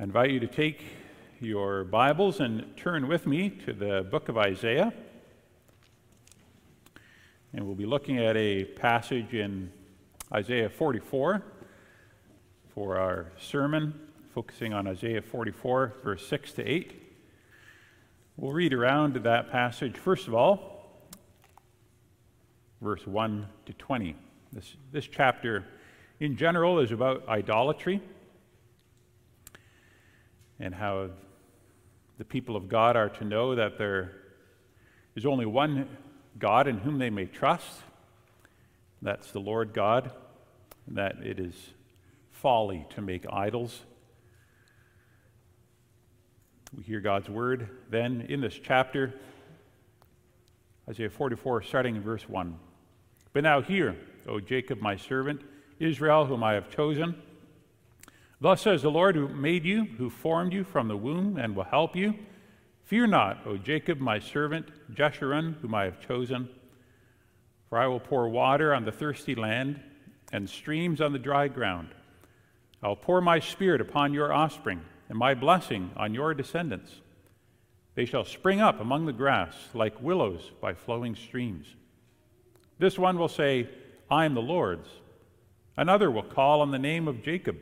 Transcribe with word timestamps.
I 0.00 0.02
invite 0.02 0.30
you 0.30 0.40
to 0.40 0.46
take 0.46 0.82
your 1.40 1.84
Bibles 1.84 2.40
and 2.40 2.74
turn 2.74 3.06
with 3.06 3.26
me 3.26 3.50
to 3.66 3.74
the 3.74 4.08
book 4.10 4.30
of 4.30 4.38
Isaiah. 4.38 4.94
And 7.52 7.66
we'll 7.66 7.74
be 7.74 7.84
looking 7.84 8.16
at 8.16 8.34
a 8.34 8.64
passage 8.64 9.34
in 9.34 9.70
Isaiah 10.32 10.70
44 10.70 11.42
for 12.74 12.96
our 12.96 13.30
sermon, 13.38 13.92
focusing 14.34 14.72
on 14.72 14.86
Isaiah 14.86 15.20
44, 15.20 15.96
verse 16.02 16.26
6 16.26 16.52
to 16.52 16.66
8. 16.66 16.94
We'll 18.38 18.52
read 18.52 18.72
around 18.72 19.16
that 19.16 19.50
passage, 19.52 19.98
first 19.98 20.28
of 20.28 20.34
all, 20.34 21.10
verse 22.80 23.06
1 23.06 23.46
to 23.66 23.74
20. 23.74 24.16
This, 24.50 24.76
this 24.92 25.06
chapter, 25.06 25.66
in 26.20 26.38
general, 26.38 26.78
is 26.78 26.90
about 26.90 27.28
idolatry 27.28 28.00
and 30.60 30.74
how 30.74 31.08
the 32.18 32.24
people 32.24 32.54
of 32.54 32.68
God 32.68 32.96
are 32.96 33.08
to 33.08 33.24
know 33.24 33.54
that 33.54 33.78
there 33.78 34.12
is 35.16 35.24
only 35.24 35.46
one 35.46 35.88
God 36.38 36.68
in 36.68 36.78
whom 36.78 36.98
they 36.98 37.10
may 37.10 37.24
trust. 37.24 37.80
That's 39.02 39.32
the 39.32 39.40
Lord 39.40 39.72
God, 39.72 40.12
and 40.86 40.98
that 40.98 41.16
it 41.24 41.40
is 41.40 41.54
folly 42.30 42.86
to 42.90 43.00
make 43.00 43.24
idols. 43.32 43.80
We 46.76 46.84
hear 46.84 47.00
God's 47.00 47.28
word 47.28 47.68
then 47.90 48.26
in 48.28 48.40
this 48.42 48.54
chapter, 48.62 49.14
Isaiah 50.88 51.10
44, 51.10 51.62
starting 51.62 51.96
in 51.96 52.02
verse 52.02 52.28
1. 52.28 52.56
But 53.32 53.42
now 53.42 53.62
hear, 53.62 53.96
O 54.28 54.40
Jacob, 54.40 54.80
my 54.80 54.96
servant, 54.96 55.40
Israel, 55.78 56.26
whom 56.26 56.44
I 56.44 56.52
have 56.52 56.68
chosen 56.70 57.16
Thus 58.40 58.62
says 58.62 58.80
the 58.82 58.90
Lord 58.90 59.16
who 59.16 59.28
made 59.28 59.66
you, 59.66 59.84
who 59.84 60.08
formed 60.08 60.54
you 60.54 60.64
from 60.64 60.88
the 60.88 60.96
womb, 60.96 61.36
and 61.36 61.54
will 61.54 61.64
help 61.64 61.94
you. 61.94 62.14
Fear 62.84 63.08
not, 63.08 63.46
O 63.46 63.58
Jacob, 63.58 64.00
my 64.00 64.18
servant, 64.18 64.66
Jeshurun, 64.94 65.60
whom 65.60 65.74
I 65.74 65.84
have 65.84 66.00
chosen. 66.00 66.48
For 67.68 67.78
I 67.78 67.86
will 67.86 68.00
pour 68.00 68.28
water 68.30 68.74
on 68.74 68.84
the 68.84 68.92
thirsty 68.92 69.34
land, 69.34 69.80
and 70.32 70.48
streams 70.48 71.00
on 71.00 71.12
the 71.12 71.18
dry 71.18 71.48
ground. 71.48 71.88
I 72.82 72.88
will 72.88 72.96
pour 72.96 73.20
my 73.20 73.40
spirit 73.40 73.82
upon 73.82 74.14
your 74.14 74.32
offspring, 74.32 74.80
and 75.10 75.18
my 75.18 75.34
blessing 75.34 75.90
on 75.96 76.14
your 76.14 76.32
descendants. 76.32 76.92
They 77.94 78.06
shall 78.06 78.24
spring 78.24 78.60
up 78.60 78.80
among 78.80 79.04
the 79.04 79.12
grass 79.12 79.54
like 79.74 80.00
willows 80.00 80.50
by 80.62 80.72
flowing 80.72 81.14
streams. 81.14 81.66
This 82.78 82.98
one 82.98 83.18
will 83.18 83.28
say, 83.28 83.68
I 84.10 84.24
am 84.24 84.32
the 84.34 84.40
Lord's. 84.40 84.88
Another 85.76 86.10
will 86.10 86.22
call 86.22 86.62
on 86.62 86.70
the 86.70 86.78
name 86.78 87.06
of 87.06 87.22
Jacob 87.22 87.58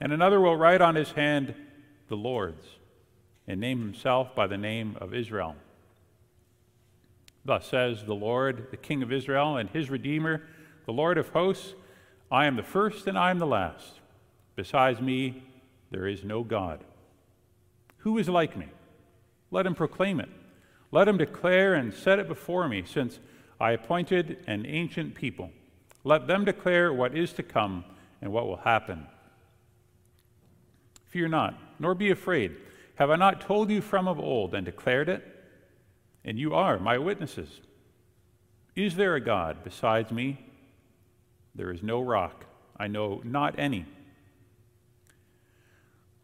and 0.00 0.12
another 0.12 0.40
will 0.40 0.56
write 0.56 0.80
on 0.80 0.94
his 0.94 1.12
hand, 1.12 1.54
the 2.08 2.16
Lord's, 2.16 2.66
and 3.46 3.60
name 3.60 3.80
himself 3.80 4.34
by 4.34 4.46
the 4.46 4.58
name 4.58 4.96
of 5.00 5.14
Israel. 5.14 5.56
Thus 7.44 7.66
says 7.66 8.04
the 8.04 8.14
Lord, 8.14 8.68
the 8.70 8.76
King 8.76 9.02
of 9.02 9.12
Israel, 9.12 9.56
and 9.56 9.68
his 9.70 9.90
Redeemer, 9.90 10.42
the 10.86 10.92
Lord 10.92 11.18
of 11.18 11.28
hosts 11.30 11.74
I 12.30 12.46
am 12.46 12.56
the 12.56 12.62
first 12.62 13.06
and 13.06 13.18
I 13.18 13.30
am 13.30 13.38
the 13.38 13.46
last. 13.46 14.00
Besides 14.56 15.02
me, 15.02 15.42
there 15.90 16.06
is 16.06 16.24
no 16.24 16.42
God. 16.42 16.82
Who 17.98 18.16
is 18.16 18.28
like 18.28 18.56
me? 18.56 18.68
Let 19.50 19.66
him 19.66 19.74
proclaim 19.74 20.18
it. 20.18 20.30
Let 20.90 21.08
him 21.08 21.18
declare 21.18 21.74
and 21.74 21.92
set 21.92 22.18
it 22.18 22.28
before 22.28 22.68
me, 22.68 22.84
since 22.86 23.18
I 23.60 23.72
appointed 23.72 24.38
an 24.46 24.64
ancient 24.64 25.14
people. 25.14 25.50
Let 26.04 26.26
them 26.26 26.46
declare 26.46 26.92
what 26.92 27.16
is 27.16 27.34
to 27.34 27.42
come 27.42 27.84
and 28.22 28.32
what 28.32 28.46
will 28.46 28.56
happen. 28.56 29.06
Fear 31.12 31.28
not, 31.28 31.58
nor 31.78 31.94
be 31.94 32.10
afraid. 32.10 32.56
Have 32.94 33.10
I 33.10 33.16
not 33.16 33.42
told 33.42 33.70
you 33.70 33.82
from 33.82 34.08
of 34.08 34.18
old 34.18 34.54
and 34.54 34.64
declared 34.64 35.10
it? 35.10 35.22
And 36.24 36.38
you 36.38 36.54
are 36.54 36.78
my 36.78 36.96
witnesses. 36.96 37.60
Is 38.74 38.96
there 38.96 39.14
a 39.14 39.20
God 39.20 39.58
besides 39.62 40.10
me? 40.10 40.42
There 41.54 41.70
is 41.70 41.82
no 41.82 42.00
rock. 42.00 42.46
I 42.78 42.86
know 42.86 43.20
not 43.24 43.58
any. 43.58 43.84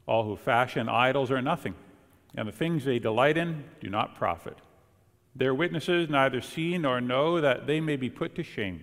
All 0.06 0.24
who 0.24 0.36
fashion 0.36 0.88
idols 0.88 1.30
are 1.30 1.42
nothing, 1.42 1.74
and 2.34 2.48
the 2.48 2.52
things 2.52 2.86
they 2.86 2.98
delight 2.98 3.36
in 3.36 3.64
do 3.82 3.90
not 3.90 4.16
profit. 4.16 4.56
Their 5.36 5.52
witnesses 5.52 6.08
neither 6.08 6.40
see 6.40 6.78
nor 6.78 7.02
know 7.02 7.42
that 7.42 7.66
they 7.66 7.82
may 7.82 7.96
be 7.96 8.08
put 8.08 8.34
to 8.36 8.42
shame. 8.42 8.82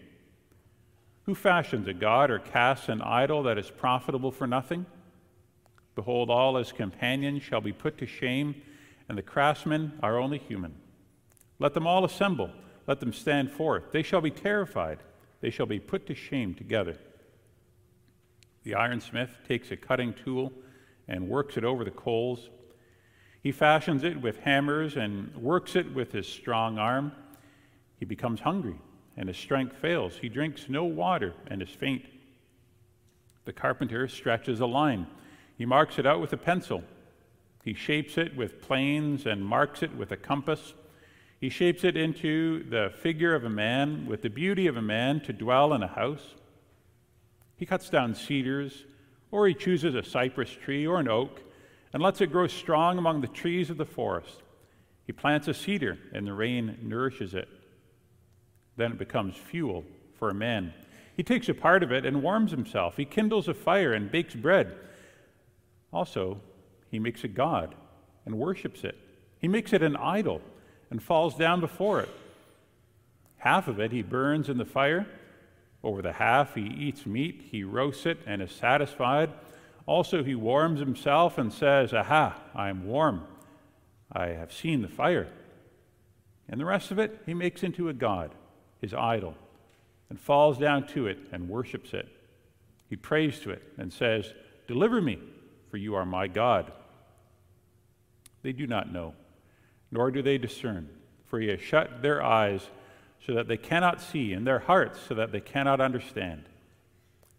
Who 1.23 1.33
fashions 1.33 1.87
a 1.87 1.93
god 1.93 2.29
or 2.29 2.37
casts 2.37 2.89
an 2.89 3.01
idol 3.01 3.41
that 3.43 3.57
is 3.57 3.71
profitable 3.71 4.31
for 4.31 4.45
nothing? 4.45 4.85
Behold, 5.95 6.29
all 6.29 6.57
his 6.57 6.73
companions 6.73 7.41
shall 7.41 7.61
be 7.61 7.71
put 7.71 7.97
to 7.97 8.05
shame, 8.05 8.61
and 9.07 9.17
the 9.17 9.23
craftsmen 9.23 9.93
are 10.03 10.19
only 10.19 10.37
human. 10.37 10.75
Let 11.57 11.73
them 11.73 11.87
all 11.87 12.03
assemble, 12.03 12.51
let 12.85 12.99
them 12.99 13.13
stand 13.13 13.49
forth. 13.49 13.91
They 13.91 14.03
shall 14.03 14.21
be 14.21 14.31
terrified, 14.31 14.99
they 15.39 15.49
shall 15.49 15.65
be 15.65 15.79
put 15.79 16.05
to 16.07 16.15
shame 16.15 16.53
together. 16.53 16.97
The 18.63 18.75
ironsmith 18.75 19.29
takes 19.47 19.71
a 19.71 19.77
cutting 19.77 20.13
tool 20.13 20.51
and 21.07 21.29
works 21.29 21.55
it 21.55 21.63
over 21.63 21.85
the 21.85 21.91
coals. 21.91 22.49
He 23.41 23.51
fashions 23.51 24.03
it 24.03 24.19
with 24.19 24.39
hammers 24.39 24.97
and 24.97 25.33
works 25.35 25.75
it 25.75 25.93
with 25.93 26.11
his 26.11 26.27
strong 26.27 26.77
arm. 26.77 27.11
He 27.99 28.05
becomes 28.05 28.41
hungry, 28.41 28.75
and 29.15 29.29
his 29.29 29.37
strength 29.37 29.77
fails. 29.77 30.17
He 30.17 30.29
drinks 30.29 30.67
no 30.67 30.83
water 30.83 31.35
and 31.47 31.61
is 31.61 31.69
faint. 31.69 32.05
The 33.45 33.53
carpenter 33.53 34.07
stretches 34.07 34.59
a 34.59 34.65
line 34.65 35.05
he 35.57 35.65
marks 35.65 35.97
it 35.99 36.05
out 36.05 36.21
with 36.21 36.33
a 36.33 36.37
pencil. 36.37 36.83
He 37.63 37.73
shapes 37.73 38.17
it 38.17 38.35
with 38.35 38.61
planes 38.61 39.25
and 39.25 39.45
marks 39.45 39.81
it 39.81 39.95
with 39.95 40.11
a 40.11 40.17
compass. 40.17 40.73
He 41.39 41.49
shapes 41.49 41.83
it 41.83 41.97
into 41.97 42.69
the 42.69 42.93
figure 43.01 43.33
of 43.33 43.43
a 43.43 43.49
man 43.49 44.05
with 44.05 44.21
the 44.21 44.29
beauty 44.29 44.67
of 44.67 44.77
a 44.77 44.81
man 44.81 45.19
to 45.21 45.33
dwell 45.33 45.73
in 45.73 45.83
a 45.83 45.87
house. 45.87 46.35
He 47.55 47.65
cuts 47.65 47.89
down 47.89 48.15
cedars, 48.15 48.85
or 49.31 49.47
he 49.47 49.53
chooses 49.53 49.95
a 49.95 50.03
cypress 50.03 50.51
tree 50.51 50.85
or 50.85 50.99
an 50.99 51.07
oak 51.07 51.41
and 51.93 52.03
lets 52.03 52.19
it 52.19 52.31
grow 52.31 52.47
strong 52.47 52.97
among 52.97 53.21
the 53.21 53.27
trees 53.27 53.69
of 53.69 53.77
the 53.77 53.85
forest. 53.85 54.43
He 55.05 55.13
plants 55.13 55.47
a 55.47 55.53
cedar, 55.53 55.97
and 56.13 56.27
the 56.27 56.33
rain 56.33 56.77
nourishes 56.81 57.33
it. 57.33 57.47
Then 58.75 58.91
it 58.91 58.97
becomes 58.97 59.35
fuel 59.35 59.85
for 60.17 60.29
a 60.29 60.33
man. 60.33 60.73
He 61.15 61.23
takes 61.23 61.47
a 61.47 61.53
part 61.53 61.83
of 61.83 61.91
it 61.91 62.05
and 62.05 62.21
warms 62.21 62.51
himself. 62.51 62.97
He 62.97 63.05
kindles 63.05 63.47
a 63.47 63.53
fire 63.53 63.93
and 63.93 64.11
bakes 64.11 64.35
bread. 64.35 64.75
Also, 65.95 66.41
he 66.91 66.99
makes 66.99 67.23
a 67.23 67.27
god 67.29 67.73
and 68.25 68.37
worships 68.37 68.83
it. 68.83 68.97
He 69.39 69.47
makes 69.47 69.71
it 69.71 69.81
an 69.81 69.95
idol 69.95 70.41
and 70.91 71.01
falls 71.01 71.35
down 71.35 71.61
before 71.61 72.01
it. 72.01 72.09
Half 73.37 73.69
of 73.69 73.79
it 73.79 73.93
he 73.93 74.01
burns 74.01 74.49
in 74.49 74.57
the 74.57 74.65
fire. 74.65 75.07
Over 75.85 76.01
the 76.01 76.11
half 76.11 76.55
he 76.55 76.63
eats 76.65 77.05
meat, 77.05 77.45
he 77.49 77.63
roasts 77.63 78.05
it 78.05 78.19
and 78.27 78.41
is 78.41 78.51
satisfied. 78.51 79.31
Also, 79.85 80.21
he 80.21 80.35
warms 80.35 80.81
himself 80.81 81.37
and 81.37 81.53
says, 81.53 81.93
Aha, 81.93 82.41
I 82.53 82.67
am 82.67 82.85
warm. 82.85 83.25
I 84.11 84.27
have 84.27 84.51
seen 84.51 84.81
the 84.81 84.89
fire. 84.89 85.29
And 86.49 86.59
the 86.59 86.65
rest 86.65 86.91
of 86.91 86.99
it 86.99 87.21
he 87.25 87.33
makes 87.33 87.63
into 87.63 87.87
a 87.87 87.93
god, 87.93 88.35
his 88.81 88.93
idol, 88.93 89.35
and 90.09 90.19
falls 90.19 90.57
down 90.57 90.87
to 90.87 91.07
it 91.07 91.19
and 91.31 91.47
worships 91.47 91.93
it. 91.93 92.09
He 92.89 92.97
prays 92.97 93.39
to 93.41 93.51
it 93.51 93.63
and 93.77 93.93
says, 93.93 94.33
Deliver 94.67 94.99
me 95.01 95.19
for 95.75 95.79
you 95.79 95.95
are 95.95 96.05
my 96.05 96.25
God. 96.25 96.71
They 98.43 98.53
do 98.53 98.65
not 98.65 98.93
know, 98.93 99.13
nor 99.91 100.09
do 100.09 100.21
they 100.21 100.37
discern, 100.37 100.87
for 101.25 101.37
he 101.37 101.49
has 101.49 101.59
shut 101.59 102.01
their 102.01 102.23
eyes 102.23 102.65
so 103.25 103.33
that 103.33 103.49
they 103.49 103.57
cannot 103.57 104.01
see, 104.01 104.31
and 104.31 104.47
their 104.47 104.59
hearts 104.59 105.01
so 105.05 105.15
that 105.15 105.33
they 105.33 105.41
cannot 105.41 105.81
understand. 105.81 106.45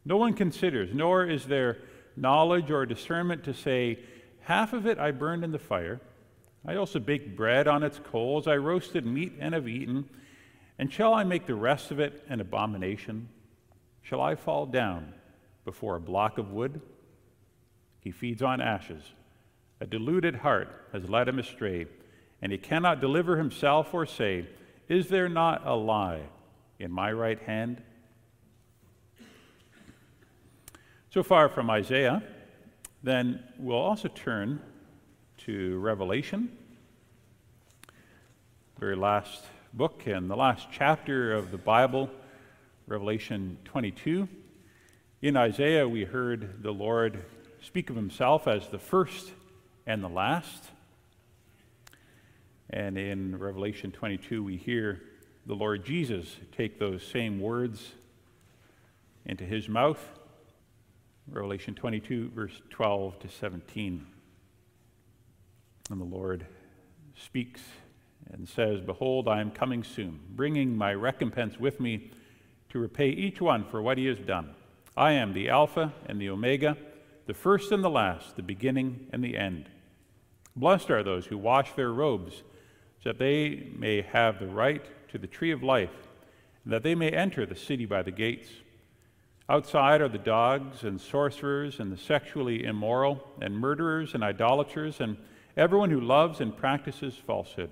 No 0.05 0.19
one 0.19 0.35
considers, 0.35 0.91
nor 0.93 1.25
is 1.25 1.47
there 1.47 1.79
knowledge 2.15 2.71
or 2.71 2.85
discernment 2.85 3.43
to 3.45 3.55
say, 3.55 4.01
Half 4.43 4.75
of 4.75 4.87
it 4.87 4.99
I 4.99 5.13
burned 5.13 5.43
in 5.43 5.53
the 5.53 5.59
fire. 5.59 6.03
I 6.67 6.77
also 6.77 6.99
baked 6.99 7.39
bread 7.39 7.67
on 7.67 7.83
its 7.83 7.99
coals. 7.99 8.47
I 8.47 8.57
roasted 8.57 9.07
meat 9.07 9.33
and 9.41 9.55
have 9.55 9.67
eaten. 9.67 10.11
And 10.79 10.93
shall 10.93 11.15
I 11.15 11.25
make 11.25 11.47
the 11.47 11.55
rest 11.55 11.91
of 11.91 12.01
it 12.01 12.23
an 12.29 12.43
abomination? 12.43 13.31
Shall 14.03 14.21
I 14.21 14.35
fall 14.35 14.67
down 14.67 15.15
before 15.65 15.97
a 15.97 16.01
block 16.01 16.37
of 16.37 16.51
wood? 16.51 16.83
He 18.07 18.13
feeds 18.13 18.41
on 18.41 18.61
ashes. 18.61 19.03
A 19.81 19.85
deluded 19.85 20.37
heart 20.37 20.69
has 20.93 21.11
led 21.11 21.27
him 21.27 21.41
astray, 21.41 21.87
and 22.41 22.53
he 22.53 22.57
cannot 22.57 23.01
deliver 23.01 23.37
himself 23.37 23.93
or 23.93 24.07
say, 24.07 24.47
Is 24.89 25.09
there 25.09 25.29
not 25.29 25.67
a 25.67 25.75
lie 25.75 26.21
in 26.79 26.93
my 26.93 27.11
right 27.11 27.41
hand? 27.41 27.83
So 31.11 31.25
far 31.25 31.49
from 31.49 31.69
Isaiah, 31.69 32.23
then 33.03 33.43
we'll 33.59 33.77
also 33.77 34.07
turn 34.07 34.61
to 35.39 35.77
Revelation, 35.81 36.57
very 38.79 38.95
last 38.95 39.43
book 39.75 40.05
and 40.07 40.31
the 40.31 40.37
last 40.37 40.69
chapter 40.71 41.33
of 41.33 41.51
the 41.51 41.59
Bible, 41.59 42.09
Revelation 42.87 43.59
22. 43.65 44.29
In 45.23 45.37
Isaiah, 45.37 45.89
we 45.89 46.05
heard 46.05 46.63
the 46.63 46.71
Lord 46.71 47.25
speak 47.67 47.91
of 47.91 47.97
himself 47.97 48.47
as 48.47 48.69
the 48.69 48.79
first 48.79 49.33
and 49.89 50.03
the 50.03 50.09
last. 50.09 50.71
And 52.71 52.97
in 52.97 53.37
Revelation 53.37 53.91
22, 53.91 54.45
we 54.45 54.57
hear 54.57 55.03
the 55.47 55.55
Lord 55.55 55.85
Jesus 55.85 56.37
take 56.57 56.79
those 56.79 57.03
same 57.03 57.41
words 57.41 57.91
into 59.25 59.43
his 59.43 59.69
mouth. 59.69 59.99
Revelation 61.29 61.75
22, 61.75 62.31
verse 62.31 62.63
12 62.71 63.19
to 63.19 63.29
17. 63.29 64.07
And 65.91 66.01
the 66.01 66.05
Lord 66.05 66.47
speaks 67.17 67.63
and 68.33 68.49
says, 68.49 68.81
Behold, 68.81 69.27
I 69.27 69.41
am 69.41 69.51
coming 69.51 69.83
soon, 69.83 70.21
bringing 70.31 70.79
my 70.79 70.95
recompense 70.95 71.59
with 71.59 71.81
me 71.81 72.13
to 72.69 72.79
repay 72.79 73.09
each 73.09 73.41
one 73.41 73.65
for 73.65 73.83
what 73.83 73.99
he 73.99 74.07
has 74.07 74.19
done. 74.19 74.55
I 74.97 75.13
am 75.13 75.33
the 75.33 75.49
Alpha 75.49 75.93
and 76.07 76.21
the 76.21 76.31
Omega, 76.31 76.77
the 77.27 77.35
first 77.35 77.73
and 77.73 77.83
the 77.85 77.91
last, 77.91 78.37
the 78.37 78.43
beginning 78.43 79.09
and 79.13 79.23
the 79.23 79.37
end. 79.37 79.69
Blessed 80.55 80.91
are 80.91 81.03
those 81.03 81.27
who 81.27 81.37
wash 81.37 81.73
their 81.73 81.93
robes, 81.93 82.43
so 83.03 83.11
that 83.11 83.19
they 83.19 83.69
may 83.77 84.03
have 84.03 84.39
the 84.39 84.47
right 84.47 84.85
to 85.11 85.19
the 85.19 85.27
tree 85.27 85.51
of 85.51 85.63
life, 85.63 85.91
and 86.65 86.73
that 86.73 86.83
they 86.83 86.95
may 86.95 87.11
enter 87.11 87.45
the 87.45 87.55
city 87.55 87.85
by 87.85 88.03
the 88.03 88.11
gates. 88.11 88.49
Outside 89.49 90.01
are 90.01 90.09
the 90.09 90.19
dogs 90.19 90.83
and 90.83 91.01
sorcerers 91.01 91.79
and 91.79 91.93
the 91.93 91.97
sexually 91.97 92.65
immoral 92.65 93.23
and 93.41 93.57
murderers 93.57 94.15
and 94.15 94.25
idolaters 94.25 95.01
and 95.01 95.17
everyone 95.57 95.91
who 95.91 96.01
loves 96.01 96.41
and 96.41 96.57
practices 96.57 97.15
falsehood. 97.15 97.71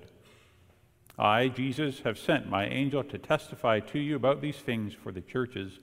I, 1.17 1.47
Jesus, 1.47 2.01
have 2.01 2.17
sent 2.17 2.49
my 2.49 2.65
angel 2.65 3.03
to 3.03 3.17
testify 3.17 3.79
to 3.79 3.99
you 3.99 4.15
about 4.15 4.41
these 4.41 4.57
things 4.57 4.93
for 4.93 5.11
the 5.11 5.21
churches. 5.21 5.79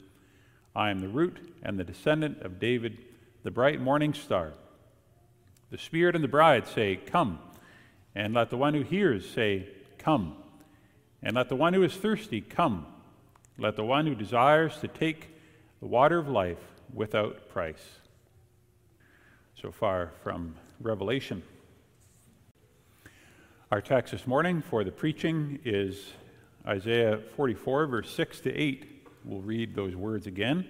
I 0.75 0.91
am 0.91 1.01
the 1.01 1.09
root 1.09 1.55
and 1.63 1.79
the 1.79 1.85
descendant 1.85 2.43
of 2.43 2.59
David, 2.59 2.99
the 3.43 3.51
bright 3.51 3.81
morning 3.81 4.15
star. 4.15 4.53
The 5.71 5.79
Spirit 5.79 6.15
and 6.15 6.23
the 6.23 6.29
bride 6.29 6.67
say, 6.67 6.97
Come. 6.97 7.39
And 8.15 8.35
let 8.35 8.51
the 8.51 8.57
one 8.57 8.75
who 8.75 8.83
hears 8.83 9.29
say, 9.29 9.69
Come. 9.99 10.37
And 11.23 11.35
let 11.35 11.49
the 11.49 11.57
one 11.57 11.73
who 11.73 11.83
is 11.83 11.95
thirsty 11.95 12.41
come. 12.41 12.87
Let 13.57 13.77
the 13.77 13.85
one 13.85 14.07
who 14.07 14.15
desires 14.15 14.77
to 14.81 14.89
take 14.89 15.29
the 15.81 15.87
water 15.87 16.19
of 16.19 16.29
life 16.29 16.59
without 16.93 17.49
price. 17.49 17.83
So 19.61 19.71
far 19.71 20.13
from 20.23 20.57
Revelation. 20.81 21.43
Our 23.71 23.81
text 23.81 24.13
this 24.13 24.27
morning 24.27 24.63
for 24.63 24.85
the 24.85 24.91
preaching 24.91 25.61
is 25.65 26.13
Isaiah 26.67 27.21
44, 27.37 27.87
verse 27.87 28.11
6 28.11 28.41
to 28.41 28.53
8. 28.53 29.07
We'll 29.25 29.41
read 29.41 29.75
those 29.75 29.95
words 29.95 30.27
again. 30.27 30.67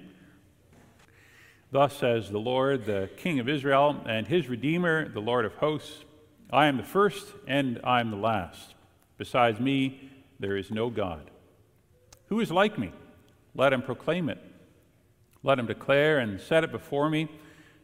Thus 1.72 1.96
says 1.96 2.30
the 2.30 2.38
Lord, 2.38 2.84
the 2.84 3.08
King 3.16 3.40
of 3.40 3.48
Israel, 3.48 4.02
and 4.04 4.28
his 4.28 4.46
Redeemer, 4.46 5.08
the 5.08 5.20
Lord 5.20 5.46
of 5.46 5.54
hosts 5.54 6.04
I 6.52 6.66
am 6.66 6.76
the 6.76 6.82
first 6.82 7.28
and 7.48 7.80
I 7.82 8.00
am 8.00 8.10
the 8.10 8.18
last. 8.18 8.74
Besides 9.16 9.58
me, 9.58 10.10
there 10.38 10.58
is 10.58 10.70
no 10.70 10.90
God. 10.90 11.30
Who 12.26 12.40
is 12.40 12.50
like 12.50 12.78
me? 12.78 12.92
Let 13.54 13.72
him 13.72 13.80
proclaim 13.80 14.28
it. 14.28 14.38
Let 15.42 15.58
him 15.58 15.64
declare 15.66 16.18
and 16.18 16.38
set 16.38 16.62
it 16.62 16.72
before 16.72 17.08
me, 17.08 17.30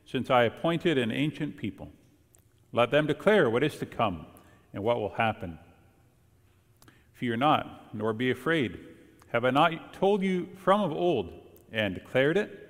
since 0.04 0.28
I 0.28 0.42
appointed 0.42 0.98
an 0.98 1.10
ancient 1.10 1.56
people. 1.56 1.90
Let 2.72 2.90
them 2.90 3.06
declare 3.06 3.48
what 3.48 3.64
is 3.64 3.76
to 3.76 3.86
come 3.86 4.26
and 4.74 4.84
what 4.84 5.00
will 5.00 5.14
happen. 5.14 5.58
Fear 7.14 7.38
not, 7.38 7.94
nor 7.94 8.12
be 8.12 8.30
afraid. 8.30 8.80
Have 9.32 9.46
I 9.46 9.50
not 9.50 9.94
told 9.94 10.22
you 10.22 10.46
from 10.58 10.82
of 10.82 10.92
old 10.92 11.32
and 11.72 11.94
declared 11.94 12.36
it? 12.36 12.67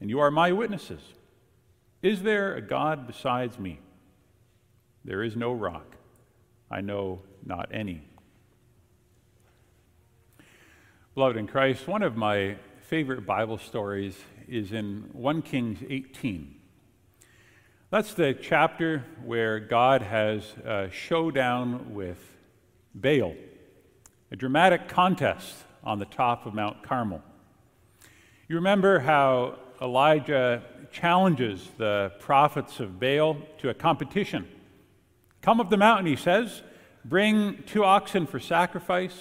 And 0.00 0.10
you 0.10 0.20
are 0.20 0.30
my 0.30 0.52
witnesses. 0.52 1.00
Is 2.02 2.22
there 2.22 2.54
a 2.54 2.62
God 2.62 3.06
besides 3.06 3.58
me? 3.58 3.80
There 5.04 5.22
is 5.22 5.36
no 5.36 5.52
rock. 5.52 5.96
I 6.70 6.80
know 6.80 7.22
not 7.44 7.70
any. 7.72 8.02
Beloved 11.14 11.36
in 11.36 11.46
Christ, 11.46 11.88
one 11.88 12.02
of 12.02 12.16
my 12.16 12.56
favorite 12.80 13.26
Bible 13.26 13.58
stories 13.58 14.16
is 14.46 14.72
in 14.72 15.08
1 15.12 15.42
Kings 15.42 15.80
18. 15.88 16.54
That's 17.90 18.14
the 18.14 18.34
chapter 18.34 19.04
where 19.24 19.58
God 19.58 20.02
has 20.02 20.54
uh, 20.64 20.70
a 20.70 20.90
showdown 20.90 21.94
with 21.94 22.18
Baal, 22.94 23.34
a 24.30 24.36
dramatic 24.36 24.88
contest 24.88 25.54
on 25.82 25.98
the 25.98 26.04
top 26.04 26.46
of 26.46 26.54
Mount 26.54 26.82
Carmel. 26.82 27.22
You 28.46 28.56
remember 28.56 29.00
how 29.00 29.58
Elijah 29.80 30.62
challenges 30.90 31.68
the 31.76 32.12
prophets 32.18 32.80
of 32.80 32.98
Baal 32.98 33.36
to 33.58 33.68
a 33.68 33.74
competition. 33.74 34.48
Come 35.42 35.60
up 35.60 35.70
the 35.70 35.76
mountain, 35.76 36.06
he 36.06 36.16
says, 36.16 36.62
bring 37.04 37.62
two 37.66 37.84
oxen 37.84 38.26
for 38.26 38.40
sacrifice 38.40 39.16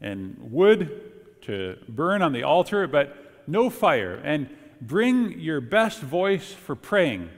and 0.00 0.36
wood 0.40 1.12
to 1.42 1.76
burn 1.88 2.22
on 2.22 2.32
the 2.32 2.42
altar, 2.42 2.86
but 2.86 3.44
no 3.46 3.70
fire. 3.70 4.14
And 4.24 4.48
bring 4.80 5.38
your 5.38 5.60
best 5.60 6.00
voice 6.00 6.52
for 6.52 6.74
praying 6.74 7.30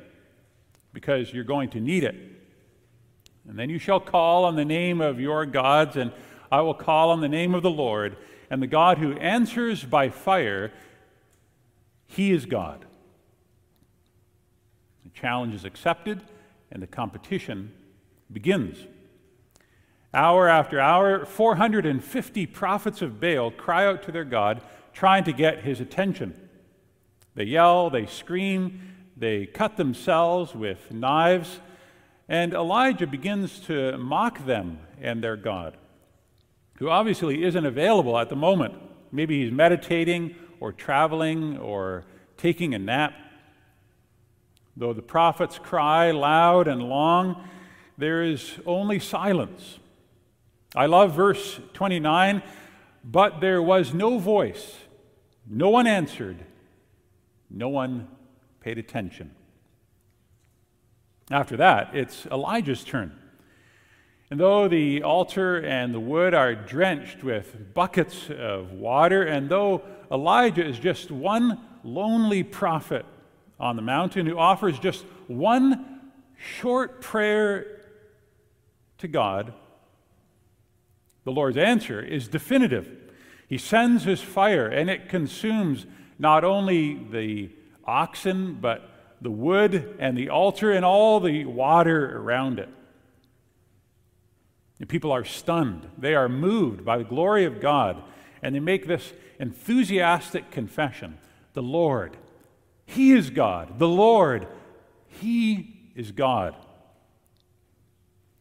because 0.92 1.32
you're 1.32 1.44
going 1.44 1.70
to 1.70 1.80
need 1.80 2.04
it. 2.04 2.14
And 3.48 3.58
then 3.58 3.68
you 3.68 3.78
shall 3.78 4.00
call 4.00 4.44
on 4.44 4.56
the 4.56 4.64
name 4.64 5.00
of 5.00 5.18
your 5.18 5.44
gods, 5.46 5.96
and 5.96 6.12
I 6.50 6.60
will 6.60 6.74
call 6.74 7.10
on 7.10 7.20
the 7.20 7.28
name 7.28 7.54
of 7.54 7.62
the 7.62 7.70
Lord. 7.70 8.16
And 8.50 8.62
the 8.62 8.66
God 8.66 8.98
who 8.98 9.12
answers 9.14 9.82
by 9.82 10.10
fire 10.10 10.72
he 12.12 12.30
is 12.30 12.44
God. 12.44 12.84
The 15.04 15.10
challenge 15.10 15.54
is 15.54 15.64
accepted, 15.64 16.22
and 16.70 16.82
the 16.82 16.86
competition 16.86 17.72
begins. 18.30 18.86
Hour 20.12 20.46
after 20.46 20.78
hour, 20.78 21.24
450 21.24 22.46
prophets 22.46 23.00
of 23.00 23.18
Baal 23.18 23.50
cry 23.50 23.86
out 23.86 24.02
to 24.02 24.12
their 24.12 24.24
God, 24.24 24.60
trying 24.92 25.24
to 25.24 25.32
get 25.32 25.64
his 25.64 25.80
attention. 25.80 26.34
They 27.34 27.44
yell, 27.44 27.88
they 27.88 28.04
scream, 28.04 28.94
they 29.16 29.46
cut 29.46 29.78
themselves 29.78 30.54
with 30.54 30.92
knives, 30.92 31.60
and 32.28 32.52
Elijah 32.52 33.06
begins 33.06 33.58
to 33.60 33.96
mock 33.96 34.44
them 34.44 34.80
and 35.00 35.24
their 35.24 35.36
God, 35.38 35.78
who 36.76 36.90
obviously 36.90 37.42
isn't 37.42 37.64
available 37.64 38.18
at 38.18 38.28
the 38.28 38.36
moment. 38.36 38.74
Maybe 39.10 39.42
he's 39.42 39.52
meditating 39.52 40.34
or 40.62 40.70
traveling 40.72 41.58
or 41.58 42.04
taking 42.36 42.72
a 42.72 42.78
nap. 42.78 43.12
Though 44.76 44.92
the 44.92 45.02
prophets 45.02 45.58
cry 45.58 46.12
loud 46.12 46.68
and 46.68 46.82
long, 46.88 47.48
there 47.98 48.22
is 48.22 48.60
only 48.64 49.00
silence. 49.00 49.80
I 50.76 50.86
love 50.86 51.14
verse 51.14 51.60
29 51.74 52.42
but 53.04 53.40
there 53.40 53.60
was 53.60 53.92
no 53.92 54.18
voice, 54.18 54.76
no 55.44 55.70
one 55.70 55.88
answered, 55.88 56.44
no 57.50 57.68
one 57.68 58.06
paid 58.60 58.78
attention. 58.78 59.32
After 61.30 61.56
that, 61.56 61.90
it's 61.94 62.26
Elijah's 62.26 62.84
turn. 62.84 63.18
And 64.30 64.40
though 64.40 64.68
the 64.68 65.02
altar 65.02 65.58
and 65.58 65.92
the 65.92 66.00
wood 66.00 66.32
are 66.32 66.54
drenched 66.54 67.22
with 67.22 67.74
buckets 67.74 68.30
of 68.30 68.72
water, 68.72 69.22
and 69.24 69.48
though 69.48 69.82
Elijah 70.12 70.64
is 70.64 70.78
just 70.78 71.10
one 71.10 71.58
lonely 71.82 72.42
prophet 72.42 73.06
on 73.58 73.76
the 73.76 73.82
mountain 73.82 74.26
who 74.26 74.38
offers 74.38 74.78
just 74.78 75.04
one 75.26 76.00
short 76.36 77.00
prayer 77.00 77.80
to 78.98 79.08
God, 79.08 79.52
the 81.24 81.32
Lord's 81.32 81.56
answer 81.56 82.00
is 82.00 82.28
definitive. 82.28 82.88
He 83.48 83.58
sends 83.58 84.04
his 84.04 84.20
fire, 84.20 84.66
and 84.66 84.90
it 84.90 85.08
consumes 85.08 85.86
not 86.18 86.44
only 86.44 86.94
the 86.94 87.50
oxen, 87.84 88.58
but 88.60 88.88
the 89.20 89.30
wood 89.30 89.96
and 89.98 90.16
the 90.16 90.30
altar 90.30 90.72
and 90.72 90.84
all 90.84 91.20
the 91.20 91.44
water 91.44 92.16
around 92.18 92.58
it. 92.58 92.68
And 94.80 94.88
people 94.88 95.12
are 95.12 95.24
stunned. 95.24 95.88
They 95.96 96.14
are 96.14 96.28
moved 96.28 96.84
by 96.84 96.98
the 96.98 97.04
glory 97.04 97.44
of 97.44 97.60
God. 97.60 98.02
And 98.42 98.54
they 98.54 98.60
make 98.60 98.86
this 98.86 99.12
enthusiastic 99.38 100.50
confession 100.50 101.18
The 101.54 101.62
Lord, 101.62 102.16
He 102.86 103.12
is 103.12 103.30
God. 103.30 103.78
The 103.78 103.88
Lord, 103.88 104.48
He 105.06 105.92
is 105.94 106.10
God. 106.12 106.54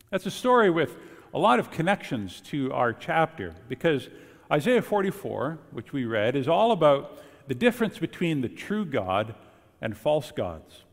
That's 0.09 0.25
a 0.25 0.31
story 0.31 0.69
with 0.69 0.95
a 1.33 1.39
lot 1.39 1.59
of 1.59 1.71
connections 1.71 2.41
to 2.41 2.73
our 2.73 2.91
chapter 2.91 3.55
because 3.69 4.09
Isaiah 4.51 4.81
44, 4.81 5.59
which 5.71 5.93
we 5.93 6.03
read, 6.03 6.35
is 6.35 6.47
all 6.47 6.71
about 6.71 7.21
the 7.47 7.55
difference 7.55 7.97
between 7.97 8.41
the 8.41 8.49
true 8.49 8.85
God 8.85 9.35
and 9.81 9.97
false 9.97 10.31
gods. 10.31 10.83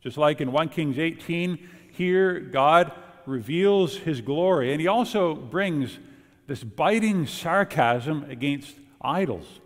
Just 0.00 0.16
like 0.16 0.40
in 0.40 0.50
1 0.50 0.68
Kings 0.70 0.98
18, 0.98 1.68
here 1.92 2.40
God 2.40 2.92
reveals 3.26 3.98
his 3.98 4.20
glory, 4.20 4.72
and 4.72 4.80
he 4.80 4.88
also 4.88 5.34
brings 5.34 5.98
this 6.46 6.64
biting 6.64 7.26
sarcasm 7.26 8.26
against 8.28 8.74
idols. 9.00 9.60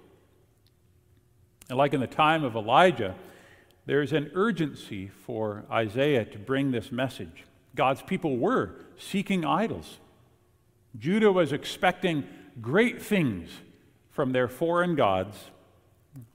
And 1.69 1.79
like 1.79 1.95
in 1.95 2.01
the 2.01 2.07
time 2.07 2.45
of 2.45 2.55
Elijah, 2.55 3.15
There's 3.87 4.13
an 4.13 4.33
urgency 4.35 5.07
for 5.07 5.65
Isaiah 5.71 6.25
to 6.25 6.39
bring 6.39 6.73
this 6.73 6.91
message. 6.91 7.45
God's 7.77 8.03
people 8.03 8.37
were 8.37 8.73
seeking 8.99 9.45
idols. 9.45 9.99
Judah 10.99 11.31
was 11.31 11.53
expecting 11.53 12.25
great 12.61 13.01
things 13.01 13.49
from 14.11 14.33
their 14.33 14.49
foreign 14.49 14.97
gods 14.97 15.37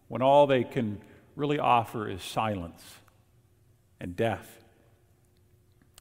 when 0.07 0.21
all 0.21 0.47
they 0.47 0.63
can 0.63 1.01
really 1.35 1.59
offer 1.59 2.09
is 2.09 2.23
silence 2.23 2.81
and 3.99 4.15
death. 4.15 4.59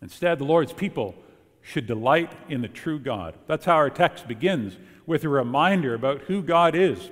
Instead, 0.03 0.39
the 0.39 0.45
Lord's 0.45 0.73
people 0.73 1.15
should 1.63 1.87
delight 1.87 2.33
in 2.49 2.63
the 2.63 2.69
true 2.69 2.99
God. 2.99 3.35
That's 3.47 3.65
how 3.65 3.75
our 3.75 3.91
text 3.91 4.27
begins 4.27 4.77
with 5.07 5.25
a 5.25 5.29
reminder 5.29 5.95
about 5.95 6.23
who 6.23 6.43
God 6.43 6.75
is. 6.75 7.11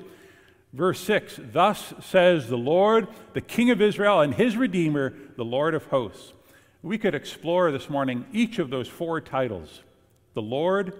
Verse 0.72 1.00
6 1.00 1.40
Thus 1.52 1.94
says 2.00 2.48
the 2.48 2.58
Lord, 2.58 3.08
the 3.32 3.40
King 3.40 3.70
of 3.70 3.80
Israel, 3.80 4.20
and 4.20 4.34
his 4.34 4.56
Redeemer, 4.56 5.14
the 5.36 5.44
Lord 5.44 5.74
of 5.74 5.86
hosts. 5.86 6.32
We 6.82 6.98
could 6.98 7.14
explore 7.14 7.72
this 7.72 7.90
morning 7.90 8.24
each 8.32 8.58
of 8.58 8.70
those 8.70 8.88
four 8.88 9.20
titles 9.20 9.82
the 10.34 10.42
Lord, 10.42 10.92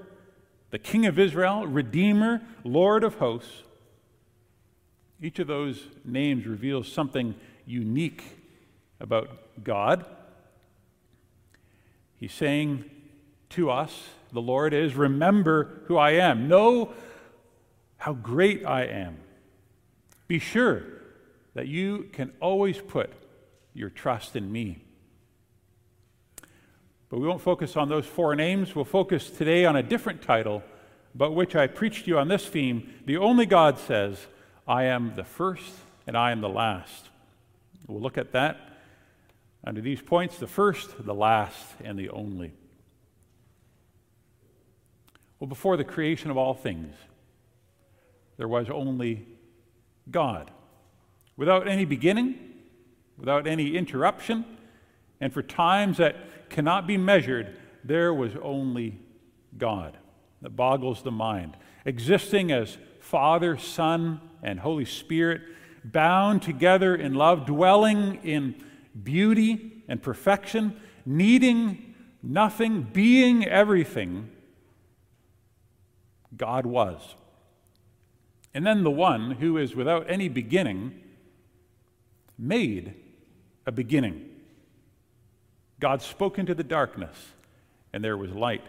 the 0.71 0.79
King 0.79 1.07
of 1.07 1.19
Israel, 1.19 1.67
Redeemer, 1.67 2.43
Lord 2.65 3.05
of 3.05 3.15
hosts. 3.15 3.63
Each 5.21 5.39
of 5.39 5.47
those 5.47 5.83
names 6.05 6.47
reveals 6.47 6.91
something 6.91 7.35
unique 7.67 8.23
about 9.01 9.31
God. 9.63 10.05
He's 12.17 12.33
saying 12.33 12.85
to 13.51 13.71
us, 13.71 14.09
the 14.33 14.41
Lord 14.41 14.75
is, 14.75 14.95
remember 14.95 15.83
who 15.87 15.97
I 15.97 16.13
am. 16.13 16.49
Know 16.49 16.93
how 17.97 18.13
great 18.13 18.65
I 18.65 18.85
am. 18.85 19.19
Be 20.27 20.39
sure 20.39 20.83
that 21.55 21.67
you 21.67 22.09
can 22.13 22.33
always 22.41 22.79
put 22.79 23.11
your 23.75 23.91
trust 23.91 24.37
in 24.37 24.53
me. 24.53 24.85
But 27.09 27.21
we 27.21 27.27
won't 27.27 27.41
focus 27.41 27.77
on 27.77 27.89
those 27.89 28.07
four 28.07 28.37
names. 28.37 28.77
We'll 28.77 28.85
focus 28.85 29.31
today 29.31 29.65
on 29.65 29.77
a 29.77 29.83
different 29.83 30.21
title, 30.21 30.63
but 31.15 31.33
which 31.33 31.57
I 31.57 31.67
preached 31.67 32.05
to 32.05 32.11
you 32.11 32.19
on 32.19 32.29
this 32.29 32.47
theme. 32.47 32.93
The 33.07 33.17
only 33.17 33.47
God 33.47 33.79
says, 33.79 34.27
I 34.67 34.85
am 34.85 35.15
the 35.17 35.25
first 35.25 35.73
and 36.07 36.17
I 36.17 36.33
am 36.33 36.43
the 36.43 36.49
last. 36.49 37.09
We'll 37.87 38.03
look 38.03 38.19
at 38.19 38.33
that 38.33 38.61
under 39.65 39.81
these 39.81 40.03
points 40.03 40.39
the 40.39 40.47
first, 40.47 41.05
the 41.05 41.15
last, 41.15 41.75
and 41.83 41.99
the 41.99 42.11
only. 42.11 42.53
Well, 45.39 45.49
before 45.49 45.77
the 45.77 45.85
creation 45.85 46.31
of 46.31 46.37
all 46.37 46.55
things, 46.55 46.95
there 48.37 48.49
was 48.49 48.69
only 48.71 49.27
God, 50.11 50.51
without 51.37 51.69
any 51.69 51.85
beginning, 51.85 52.39
without 53.17 53.47
any 53.47 53.77
interruption, 53.77 54.45
and 55.21 55.33
for 55.33 55.43
times 55.43 55.99
that 55.99 56.49
cannot 56.49 56.87
be 56.87 56.97
measured, 56.97 57.57
there 57.85 58.13
was 58.15 58.33
only 58.43 59.01
God. 59.57 59.97
That 60.43 60.51
boggles 60.51 61.03
the 61.03 61.11
mind. 61.11 61.57
Existing 61.85 62.53
as 62.53 62.79
Father, 63.01 63.57
Son, 63.57 64.21
and 64.43 64.61
Holy 64.61 64.85
Spirit, 64.85 65.43
bound 65.85 66.43
together 66.43 66.95
in 66.95 67.15
love, 67.15 67.47
dwelling 67.47 68.21
in 68.23 68.55
beauty 69.03 69.83
and 69.89 70.03
perfection, 70.03 70.81
needing 71.05 71.95
nothing, 72.23 72.83
being 72.83 73.47
everything, 73.47 74.31
God 76.39 76.65
was. 76.65 77.17
And 78.55 78.67
then 78.67 78.83
the 78.83 78.91
one 78.91 79.33
who 79.33 79.59
is 79.59 79.75
without 79.77 80.11
any 80.11 80.29
beginning 80.29 80.99
made 82.39 82.95
a 83.67 83.73
beginning. 83.73 84.25
God 85.81 86.03
spoke 86.03 86.39
into 86.39 86.55
the 86.55 86.65
darkness, 86.65 87.17
and 87.93 88.03
there 88.03 88.17
was 88.17 88.33
light. 88.33 88.65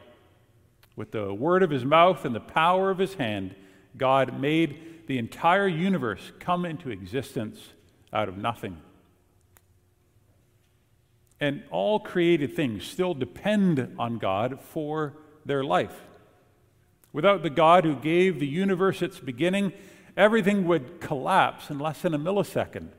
With 0.95 1.11
the 1.11 1.33
word 1.33 1.63
of 1.63 1.69
his 1.69 1.85
mouth 1.85 2.25
and 2.25 2.35
the 2.35 2.39
power 2.39 2.89
of 2.91 2.97
his 2.97 3.13
hand, 3.13 3.55
God 3.95 4.39
made 4.39 5.07
the 5.07 5.17
entire 5.17 5.67
universe 5.67 6.31
come 6.39 6.65
into 6.65 6.91
existence 6.91 7.59
out 8.11 8.27
of 8.27 8.38
nothing. 8.38 8.77
And 11.39 11.63
all 11.71 11.99
created 11.99 12.55
things 12.55 12.83
still 12.83 13.13
depend 13.13 13.95
on 13.97 14.17
God 14.17 14.59
for 14.59 15.13
their 15.45 15.63
life. 15.63 16.08
Without 17.11 17.41
the 17.41 17.49
God 17.49 17.85
who 17.85 17.95
gave 17.95 18.39
the 18.39 18.47
universe 18.47 19.01
its 19.01 19.19
beginning, 19.19 19.73
everything 20.15 20.67
would 20.67 21.01
collapse 21.01 21.69
in 21.69 21.79
less 21.79 22.01
than 22.01 22.13
a 22.13 22.19
millisecond. 22.19 22.89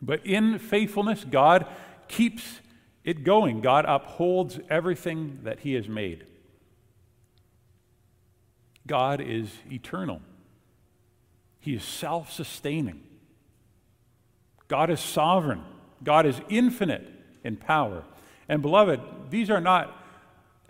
But 0.00 0.24
in 0.24 0.58
faithfulness, 0.58 1.24
God 1.24 1.66
keeps 2.06 2.60
it 3.04 3.24
going. 3.24 3.60
God 3.60 3.84
upholds 3.86 4.60
everything 4.70 5.40
that 5.42 5.60
He 5.60 5.74
has 5.74 5.88
made. 5.88 6.26
God 8.86 9.20
is 9.20 9.50
eternal, 9.70 10.20
He 11.60 11.74
is 11.74 11.84
self 11.84 12.32
sustaining. 12.32 13.02
God 14.68 14.90
is 14.90 15.00
sovereign, 15.00 15.64
God 16.04 16.26
is 16.26 16.40
infinite 16.48 17.06
in 17.42 17.56
power. 17.56 18.04
And 18.50 18.62
beloved, 18.62 19.00
these 19.30 19.50
are 19.50 19.60
not 19.60 19.94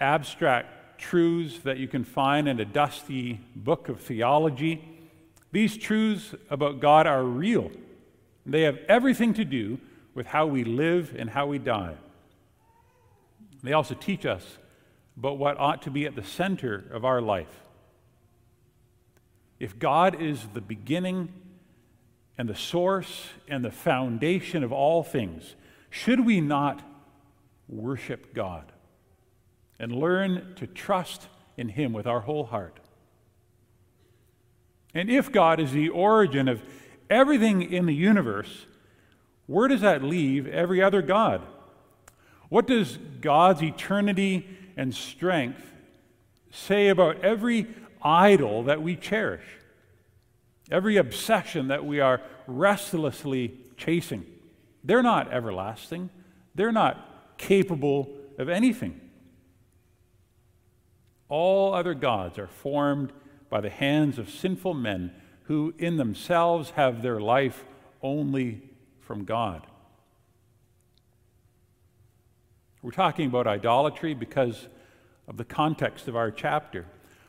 abstract 0.00 0.77
truths 0.98 1.60
that 1.60 1.78
you 1.78 1.88
can 1.88 2.04
find 2.04 2.48
in 2.48 2.60
a 2.60 2.64
dusty 2.64 3.40
book 3.56 3.88
of 3.88 4.00
theology. 4.00 4.84
These 5.52 5.76
truths 5.78 6.34
about 6.50 6.80
God 6.80 7.06
are 7.06 7.22
real. 7.22 7.70
They 8.44 8.62
have 8.62 8.78
everything 8.88 9.32
to 9.34 9.44
do 9.44 9.78
with 10.14 10.26
how 10.26 10.46
we 10.46 10.64
live 10.64 11.14
and 11.16 11.30
how 11.30 11.46
we 11.46 11.58
die. 11.58 11.94
They 13.62 13.72
also 13.72 13.94
teach 13.94 14.26
us 14.26 14.58
about 15.16 15.38
what 15.38 15.58
ought 15.58 15.82
to 15.82 15.90
be 15.90 16.06
at 16.06 16.14
the 16.14 16.22
center 16.22 16.84
of 16.92 17.04
our 17.04 17.20
life. 17.20 17.64
If 19.58 19.78
God 19.78 20.20
is 20.20 20.46
the 20.54 20.60
beginning 20.60 21.32
and 22.36 22.48
the 22.48 22.54
source 22.54 23.28
and 23.48 23.64
the 23.64 23.70
foundation 23.70 24.62
of 24.62 24.72
all 24.72 25.02
things, 25.02 25.56
should 25.90 26.24
we 26.24 26.40
not 26.40 26.82
worship 27.68 28.34
God? 28.34 28.72
And 29.78 29.92
learn 29.92 30.54
to 30.56 30.66
trust 30.66 31.28
in 31.56 31.70
Him 31.70 31.92
with 31.92 32.06
our 32.06 32.20
whole 32.20 32.44
heart. 32.44 32.80
And 34.94 35.11
if 35.11 35.30
God 35.30 35.61
is 35.61 35.73
the 35.73 35.88
origin 35.90 36.49
of 36.49 36.62
everything 37.11 37.62
in 37.62 37.87
the 37.87 37.94
universe, 37.94 38.66
where 39.47 39.68
does 39.68 39.80
that 39.82 40.02
leave 40.02 40.47
every 40.47 40.82
other 40.82 41.02
God? 41.02 41.42
What 42.49 42.66
does 42.66 42.99
God's 43.20 43.62
eternity 43.62 44.47
and 44.76 44.94
strength 44.94 45.62
say 46.50 46.88
about 46.88 47.25
every 47.25 47.66
idol 48.02 48.64
that 48.64 48.82
we 48.82 48.97
cherish? 48.97 49.44
Every 50.70 50.97
obsession 50.97 51.68
that 51.68 51.85
we 51.85 52.00
are 52.00 52.20
restlessly 52.47 53.58
chasing? 53.76 54.26
They're 54.85 55.02
not 55.02 55.32
everlasting, 55.32 56.11
they're 56.54 56.73
not 56.73 57.37
capable 57.38 58.11
of 58.38 58.49
anything. 58.49 59.00
All 61.28 61.75
other 61.75 61.94
gods 61.94 62.38
are 62.38 62.47
formed 62.47 63.12
by 63.50 63.61
the 63.61 63.70
hands 63.70 64.18
of 64.18 64.30
sinful 64.30 64.75
men 64.75 65.12
who 65.44 65.75
in 65.78 65.97
themselves 65.97 66.70
have 66.70 67.02
their 67.02 67.20
life 67.20 67.64
only 68.02 68.62
from 69.00 69.25
God. 69.25 69.66
We're 72.82 72.90
talking 72.90 73.26
about 73.26 73.47
idolatry 73.47 74.14
because 74.14 74.68
of 75.26 75.37
the 75.37 75.44
context 75.44 76.08
of 76.08 76.16
our 76.16 76.30
chapter. 76.30 76.87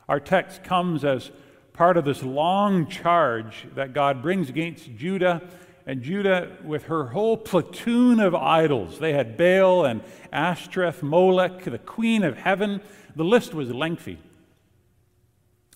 Our 0.08 0.20
text 0.20 0.62
comes 0.62 1.04
as 1.04 1.30
part 1.72 1.96
of 1.96 2.04
this 2.04 2.22
long 2.22 2.86
charge 2.86 3.66
that 3.74 3.92
God 3.92 4.22
brings 4.22 4.48
against 4.48 4.94
Judah, 4.96 5.42
and 5.90 6.04
Judah 6.04 6.56
with 6.62 6.84
her 6.84 7.08
whole 7.08 7.36
platoon 7.36 8.20
of 8.20 8.32
idols. 8.32 9.00
They 9.00 9.12
had 9.12 9.36
Baal 9.36 9.84
and 9.84 10.02
Ashtoreth, 10.32 11.02
Molech, 11.02 11.64
the 11.64 11.80
queen 11.80 12.22
of 12.22 12.36
heaven, 12.36 12.80
the 13.16 13.24
list 13.24 13.54
was 13.54 13.72
lengthy. 13.72 14.20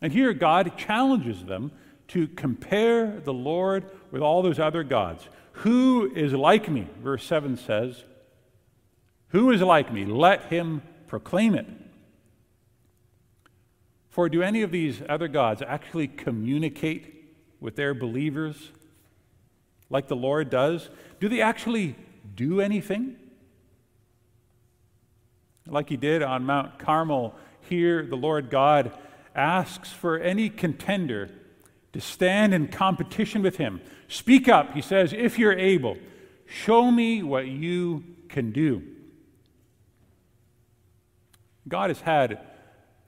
And 0.01 0.13
here 0.13 0.33
God 0.33 0.79
challenges 0.79 1.45
them 1.45 1.73
to 2.09 2.29
compare 2.29 3.19
the 3.25 3.33
Lord 3.33 3.91
with 4.13 4.23
all 4.23 4.41
those 4.41 4.61
other 4.61 4.85
gods. 4.85 5.29
Who 5.51 6.09
is 6.15 6.33
like 6.33 6.69
me? 6.69 6.87
Verse 7.03 7.25
7 7.25 7.57
says, 7.57 8.05
Who 9.31 9.51
is 9.51 9.63
like 9.63 9.93
me? 9.93 10.05
Let 10.05 10.45
him 10.45 10.83
proclaim 11.09 11.57
it. 11.57 11.67
For 14.11 14.29
do 14.29 14.43
any 14.43 14.63
of 14.63 14.71
these 14.71 15.03
other 15.09 15.27
gods 15.27 15.61
actually 15.61 16.07
communicate 16.07 17.35
with 17.59 17.75
their 17.75 17.95
believers 17.95 18.71
like 19.95 20.09
the 20.09 20.17
Lord 20.17 20.51
does? 20.51 20.91
Do 21.21 21.29
they 21.29 21.41
actually 21.41 21.95
do 22.35 22.61
anything? 22.61 23.15
Like 25.69 25.89
he 25.89 25.97
did 25.97 26.21
on 26.21 26.45
Mount 26.45 26.81
Carmel, 26.81 27.33
here 27.61 28.05
the 28.05 28.17
Lord 28.17 28.51
God 28.51 28.93
asks 29.37 29.93
for 29.93 30.19
any 30.19 30.51
contender 30.51 31.31
to 31.93 32.01
stand 32.01 32.53
in 32.53 32.67
competition 32.67 33.41
with 33.41 33.57
him. 33.57 33.81
Speak 34.09 34.49
up, 34.49 34.75
he 34.75 34.83
says, 34.83 35.13
if 35.13 35.39
you're 35.39 35.57
able. 35.57 35.97
Show 36.47 36.91
me 36.91 37.23
what 37.23 37.47
you 37.47 38.03
can 38.29 38.51
do. 38.51 38.83
God 41.69 41.91
has 41.91 42.01
had 42.01 42.41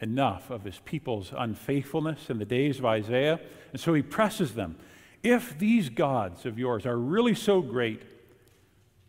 enough 0.00 0.50
of 0.50 0.62
his 0.62 0.78
people's 0.84 1.32
unfaithfulness 1.36 2.30
in 2.30 2.38
the 2.38 2.44
days 2.44 2.78
of 2.78 2.84
Isaiah, 2.86 3.40
and 3.72 3.80
so 3.80 3.92
he 3.92 4.02
presses 4.02 4.54
them. 4.54 4.76
If 5.26 5.58
these 5.58 5.88
gods 5.88 6.46
of 6.46 6.56
yours 6.56 6.86
are 6.86 6.96
really 6.96 7.34
so 7.34 7.60
great, 7.60 8.00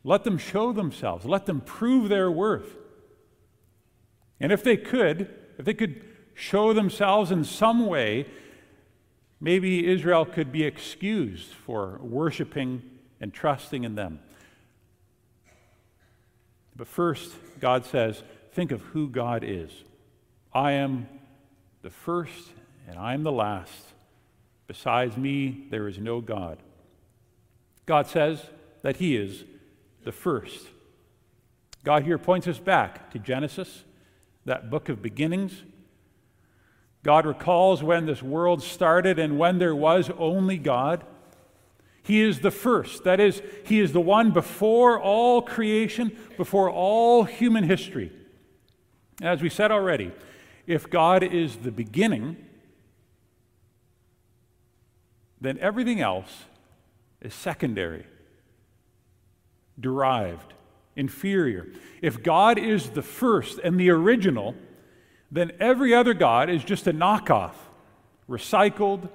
let 0.04 0.24
them 0.24 0.40
show 0.40 0.74
themselves, 0.74 1.26
let 1.26 1.46
them 1.46 1.62
prove 1.62 2.10
their 2.10 2.32
worth. 2.32 2.76
And 4.40 4.52
if 4.52 4.64
they 4.64 4.78
could, 4.78 5.32
if 5.60 5.66
they 5.66 5.76
could 5.76 6.04
show 6.34 6.74
themselves 6.74 7.30
in 7.30 7.44
some 7.44 7.86
way, 7.86 8.26
maybe 9.40 9.86
Israel 9.86 10.26
could 10.26 10.52
be 10.52 10.64
excused 10.64 11.54
for 11.54 12.00
worshiping 12.02 12.82
and 13.22 13.32
trusting 13.32 13.84
in 13.84 13.94
them. 13.94 14.20
But 16.76 16.88
first, 16.88 17.32
God 17.60 17.86
says, 17.86 18.24
think 18.54 18.72
of 18.72 18.82
who 18.82 19.08
God 19.08 19.44
is. 19.44 19.70
I 20.52 20.72
am 20.72 21.08
the 21.84 21.92
first 21.92 22.54
and 22.88 22.98
I 22.98 23.14
am 23.14 23.22
the 23.22 23.32
last. 23.32 23.94
Besides 24.68 25.18
me, 25.18 25.66
there 25.70 25.88
is 25.88 25.98
no 25.98 26.22
God. 26.22 26.60
God 27.86 28.08
says 28.08 28.42
that 28.82 28.98
He 28.98 29.16
is 29.16 29.46
the 30.04 30.12
first. 30.12 30.68
God 31.84 32.04
here 32.04 32.18
points 32.18 32.48
us 32.48 32.60
back 32.60 33.12
to 33.12 33.20
Genesis, 33.20 33.86
that 34.46 34.70
book 34.70 34.90
of 34.90 35.02
beginnings. 35.02 35.64
God 37.04 37.26
recalls 37.26 37.82
when 37.82 38.06
this 38.06 38.22
world 38.22 38.62
started 38.62 39.20
and 39.20 39.40
when 39.40 39.60
there 39.60 39.76
was 39.76 40.12
only 40.18 40.58
God. 40.58 41.06
He 42.04 42.22
is 42.22 42.40
the 42.40 42.52
first. 42.52 43.06
That 43.06 43.22
is, 43.22 43.42
He 43.66 43.80
is 43.80 43.94
the 43.94 44.02
one 44.02 44.32
before 44.32 45.00
all 45.00 45.42
creation, 45.42 46.18
before 46.36 46.70
all 46.70 47.24
human 47.24 47.64
history. 47.64 48.12
As 49.22 49.42
we 49.42 49.50
said 49.50 49.72
already, 49.72 50.12
if 50.66 50.90
God 50.90 51.24
is 51.24 51.58
the 51.58 51.72
beginning, 51.72 52.38
then 55.40 55.58
everything 55.60 56.02
else 56.02 56.46
is 57.22 57.34
secondary, 57.34 58.06
derived, 59.80 60.54
inferior. 60.96 61.68
If 62.02 62.24
God 62.24 62.58
is 62.58 62.90
the 62.90 63.02
first 63.02 63.60
and 63.60 63.80
the 63.80 63.90
original, 63.90 64.56
then 65.32 65.52
every 65.60 65.94
other 65.94 66.14
God 66.14 66.50
is 66.50 66.64
just 66.64 66.88
a 66.88 66.94
knockoff, 66.94 67.54
recycled, 68.30 69.10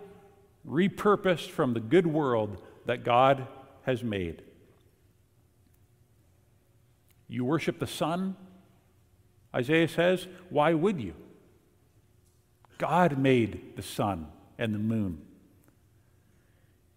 repurposed 0.69 1.51
from 1.51 1.75
the 1.75 1.81
good 1.81 2.07
world 2.07 2.63
that 2.87 3.05
God 3.05 3.47
has 3.83 4.03
made. 4.05 4.43
You 7.29 7.45
worship 7.45 7.79
the 7.79 7.87
sun, 7.87 8.37
Isaiah 9.55 9.89
says. 9.89 10.27
Why 10.51 10.75
would 10.75 11.01
you? 11.01 11.15
God 12.79 13.19
made 13.19 13.77
the 13.77 13.83
sun 13.83 14.27
and 14.59 14.75
the 14.75 14.79
moon. 14.79 15.23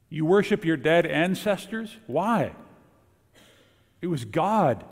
You 0.09 0.25
worship 0.25 0.63
your 0.63 0.77
dead 0.77 1.05
ancestors? 1.05 1.97
Why? 2.07 2.53
It 4.01 4.07
was 4.07 4.25
God 4.25 4.83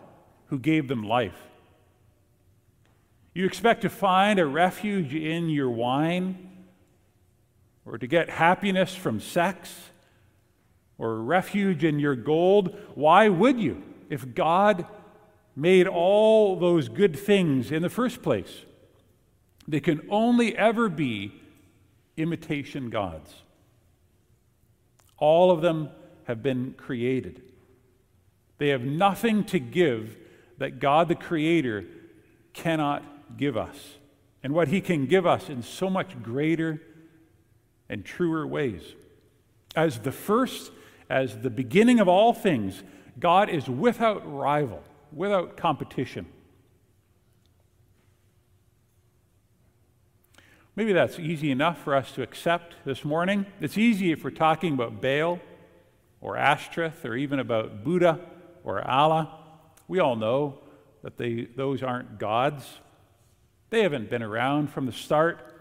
who 0.47 0.59
gave 0.59 0.87
them 0.87 1.03
life. 1.03 1.37
You 3.33 3.45
expect 3.45 3.81
to 3.81 3.89
find 3.89 4.39
a 4.39 4.45
refuge 4.45 5.13
in 5.15 5.49
your 5.49 5.69
wine 5.69 6.65
or 7.85 7.97
to 7.97 8.07
get 8.07 8.29
happiness 8.29 8.95
from 8.95 9.19
sex? 9.19 9.73
or 10.97 11.21
refuge 11.21 11.83
in 11.83 11.99
your 11.99 12.15
gold, 12.15 12.77
why 12.95 13.29
would 13.29 13.59
you 13.59 13.83
if 14.09 14.33
God 14.33 14.85
made 15.55 15.87
all 15.87 16.55
those 16.55 16.89
good 16.89 17.17
things 17.17 17.71
in 17.71 17.81
the 17.81 17.89
first 17.89 18.21
place? 18.21 18.65
They 19.67 19.79
can 19.79 20.07
only 20.09 20.57
ever 20.57 20.89
be 20.89 21.33
imitation 22.17 22.89
gods. 22.89 23.33
All 25.23 25.51
of 25.51 25.61
them 25.61 25.89
have 26.25 26.43
been 26.43 26.73
created. 26.73 27.41
They 28.57 28.67
have 28.69 28.83
nothing 28.83 29.45
to 29.45 29.57
give 29.59 30.17
that 30.57 30.79
God 30.79 31.07
the 31.07 31.15
Creator 31.15 31.85
cannot 32.51 33.37
give 33.37 33.55
us, 33.55 33.77
and 34.43 34.53
what 34.53 34.67
He 34.67 34.81
can 34.81 35.05
give 35.05 35.25
us 35.25 35.47
in 35.47 35.63
so 35.63 35.89
much 35.89 36.21
greater 36.21 36.81
and 37.87 38.03
truer 38.03 38.45
ways. 38.45 38.81
As 39.77 39.99
the 39.99 40.11
first 40.11 40.73
as 41.09 41.37
the 41.37 41.49
beginning 41.49 42.01
of 42.01 42.09
all 42.09 42.33
things, 42.33 42.83
God 43.17 43.47
is 43.47 43.69
without 43.69 44.29
rival, 44.29 44.83
without 45.13 45.55
competition. 45.55 46.25
Maybe 50.75 50.91
that's 50.91 51.19
easy 51.19 51.51
enough 51.51 51.83
for 51.83 51.93
us 51.93 52.11
to 52.13 52.23
accept 52.23 52.77
this 52.83 53.05
morning. 53.05 53.45
It's 53.61 53.77
easy 53.77 54.11
if 54.11 54.23
we're 54.23 54.31
talking 54.31 54.73
about 54.73 55.01
Baal 55.01 55.39
or 56.19 56.35
Ashtoreth 56.35 57.05
or 57.05 57.15
even 57.15 57.37
about 57.37 57.83
Buddha 57.83 58.19
or 58.63 58.81
Allah. 58.87 59.37
We 59.87 59.99
all 59.99 60.15
know 60.15 60.61
that 61.03 61.17
they, 61.17 61.47
those 61.55 61.83
aren't 61.83 62.17
gods. 62.17 62.79
They 63.69 63.83
haven't 63.83 64.09
been 64.09 64.23
around 64.23 64.71
from 64.71 64.87
the 64.87 64.91
start. 64.91 65.53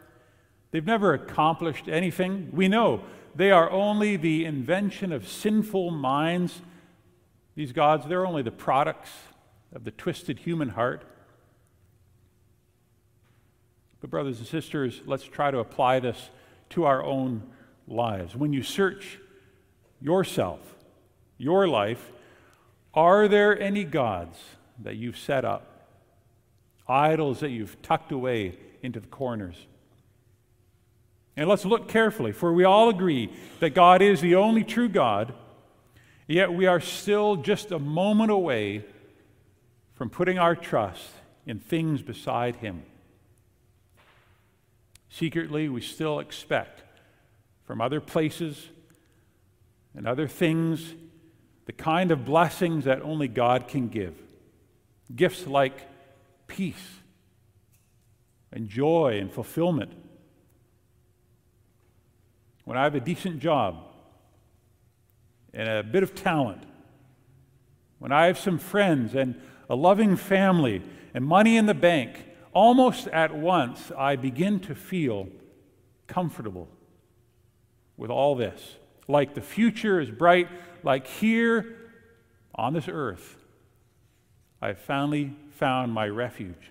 They've 0.70 0.86
never 0.86 1.12
accomplished 1.12 1.88
anything. 1.88 2.48
We 2.50 2.68
know 2.68 3.02
they 3.34 3.50
are 3.50 3.70
only 3.70 4.16
the 4.16 4.46
invention 4.46 5.12
of 5.12 5.28
sinful 5.28 5.90
minds. 5.90 6.62
These 7.54 7.72
gods, 7.72 8.06
they're 8.06 8.26
only 8.26 8.42
the 8.42 8.50
products 8.50 9.10
of 9.74 9.84
the 9.84 9.90
twisted 9.90 10.38
human 10.38 10.70
heart. 10.70 11.04
But, 14.02 14.10
brothers 14.10 14.38
and 14.38 14.48
sisters, 14.48 15.00
let's 15.06 15.22
try 15.22 15.52
to 15.52 15.60
apply 15.60 16.00
this 16.00 16.30
to 16.70 16.84
our 16.84 17.04
own 17.04 17.44
lives. 17.86 18.34
When 18.34 18.52
you 18.52 18.64
search 18.64 19.20
yourself, 20.00 20.58
your 21.38 21.68
life, 21.68 22.10
are 22.92 23.28
there 23.28 23.58
any 23.58 23.84
gods 23.84 24.36
that 24.80 24.96
you've 24.96 25.16
set 25.16 25.44
up? 25.44 25.86
Idols 26.88 27.40
that 27.40 27.50
you've 27.50 27.80
tucked 27.80 28.10
away 28.10 28.58
into 28.82 28.98
the 28.98 29.06
corners? 29.06 29.54
And 31.36 31.48
let's 31.48 31.64
look 31.64 31.88
carefully, 31.88 32.32
for 32.32 32.52
we 32.52 32.64
all 32.64 32.88
agree 32.88 33.32
that 33.60 33.70
God 33.70 34.02
is 34.02 34.20
the 34.20 34.34
only 34.34 34.64
true 34.64 34.88
God, 34.88 35.32
yet 36.26 36.52
we 36.52 36.66
are 36.66 36.80
still 36.80 37.36
just 37.36 37.70
a 37.70 37.78
moment 37.78 38.32
away 38.32 38.84
from 39.94 40.10
putting 40.10 40.40
our 40.40 40.56
trust 40.56 41.08
in 41.46 41.60
things 41.60 42.02
beside 42.02 42.56
Him. 42.56 42.82
Secretly, 45.12 45.68
we 45.68 45.82
still 45.82 46.20
expect 46.20 46.82
from 47.66 47.82
other 47.82 48.00
places 48.00 48.70
and 49.94 50.08
other 50.08 50.26
things 50.26 50.94
the 51.66 51.72
kind 51.72 52.10
of 52.10 52.24
blessings 52.24 52.84
that 52.84 53.02
only 53.02 53.28
God 53.28 53.68
can 53.68 53.88
give. 53.88 54.14
Gifts 55.14 55.46
like 55.46 55.86
peace 56.46 57.00
and 58.50 58.70
joy 58.70 59.18
and 59.20 59.30
fulfillment 59.30 59.92
when 62.64 62.78
I 62.78 62.84
have 62.84 62.94
a 62.94 63.00
decent 63.00 63.38
job 63.38 63.84
and 65.52 65.68
a 65.68 65.82
bit 65.82 66.02
of 66.02 66.14
talent, 66.14 66.62
when 67.98 68.12
I 68.12 68.28
have 68.28 68.38
some 68.38 68.56
friends 68.56 69.14
and 69.14 69.38
a 69.68 69.76
loving 69.76 70.16
family 70.16 70.80
and 71.12 71.22
money 71.22 71.58
in 71.58 71.66
the 71.66 71.74
bank, 71.74 72.24
almost 72.52 73.08
at 73.08 73.34
once 73.34 73.90
I 73.96 74.16
begin 74.16 74.60
to 74.60 74.74
feel 74.74 75.28
comfortable 76.06 76.68
with 77.96 78.10
all 78.10 78.34
this. 78.34 78.76
Like 79.08 79.34
the 79.34 79.40
future 79.40 80.00
is 80.00 80.10
bright, 80.10 80.48
like 80.82 81.06
here 81.06 81.76
on 82.54 82.74
this 82.74 82.88
earth, 82.88 83.36
I've 84.60 84.78
finally 84.78 85.34
found 85.50 85.92
my 85.92 86.08
refuge. 86.08 86.70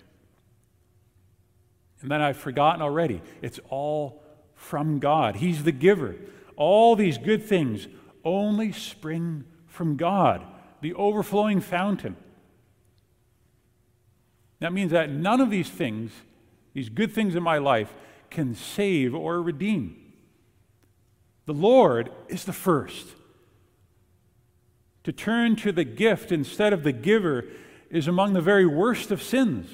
And 2.00 2.10
then 2.10 2.20
I've 2.20 2.36
forgotten 2.36 2.82
already. 2.82 3.22
It's 3.42 3.60
all 3.68 4.22
from 4.54 4.98
God. 4.98 5.36
He's 5.36 5.64
the 5.64 5.72
giver. 5.72 6.16
All 6.56 6.96
these 6.96 7.18
good 7.18 7.44
things 7.44 7.88
only 8.24 8.72
spring 8.72 9.44
from 9.66 9.96
God, 9.96 10.44
the 10.80 10.94
overflowing 10.94 11.60
fountain. 11.60 12.16
That 14.62 14.72
means 14.72 14.92
that 14.92 15.10
none 15.10 15.40
of 15.40 15.50
these 15.50 15.68
things, 15.68 16.12
these 16.72 16.88
good 16.88 17.12
things 17.12 17.34
in 17.34 17.42
my 17.42 17.58
life, 17.58 17.92
can 18.30 18.54
save 18.54 19.12
or 19.12 19.42
redeem. 19.42 20.12
The 21.46 21.52
Lord 21.52 22.12
is 22.28 22.44
the 22.44 22.52
first. 22.52 23.08
To 25.02 25.10
turn 25.10 25.56
to 25.56 25.72
the 25.72 25.82
gift 25.82 26.30
instead 26.30 26.72
of 26.72 26.84
the 26.84 26.92
giver 26.92 27.46
is 27.90 28.06
among 28.06 28.34
the 28.34 28.40
very 28.40 28.64
worst 28.64 29.10
of 29.10 29.20
sins. 29.20 29.66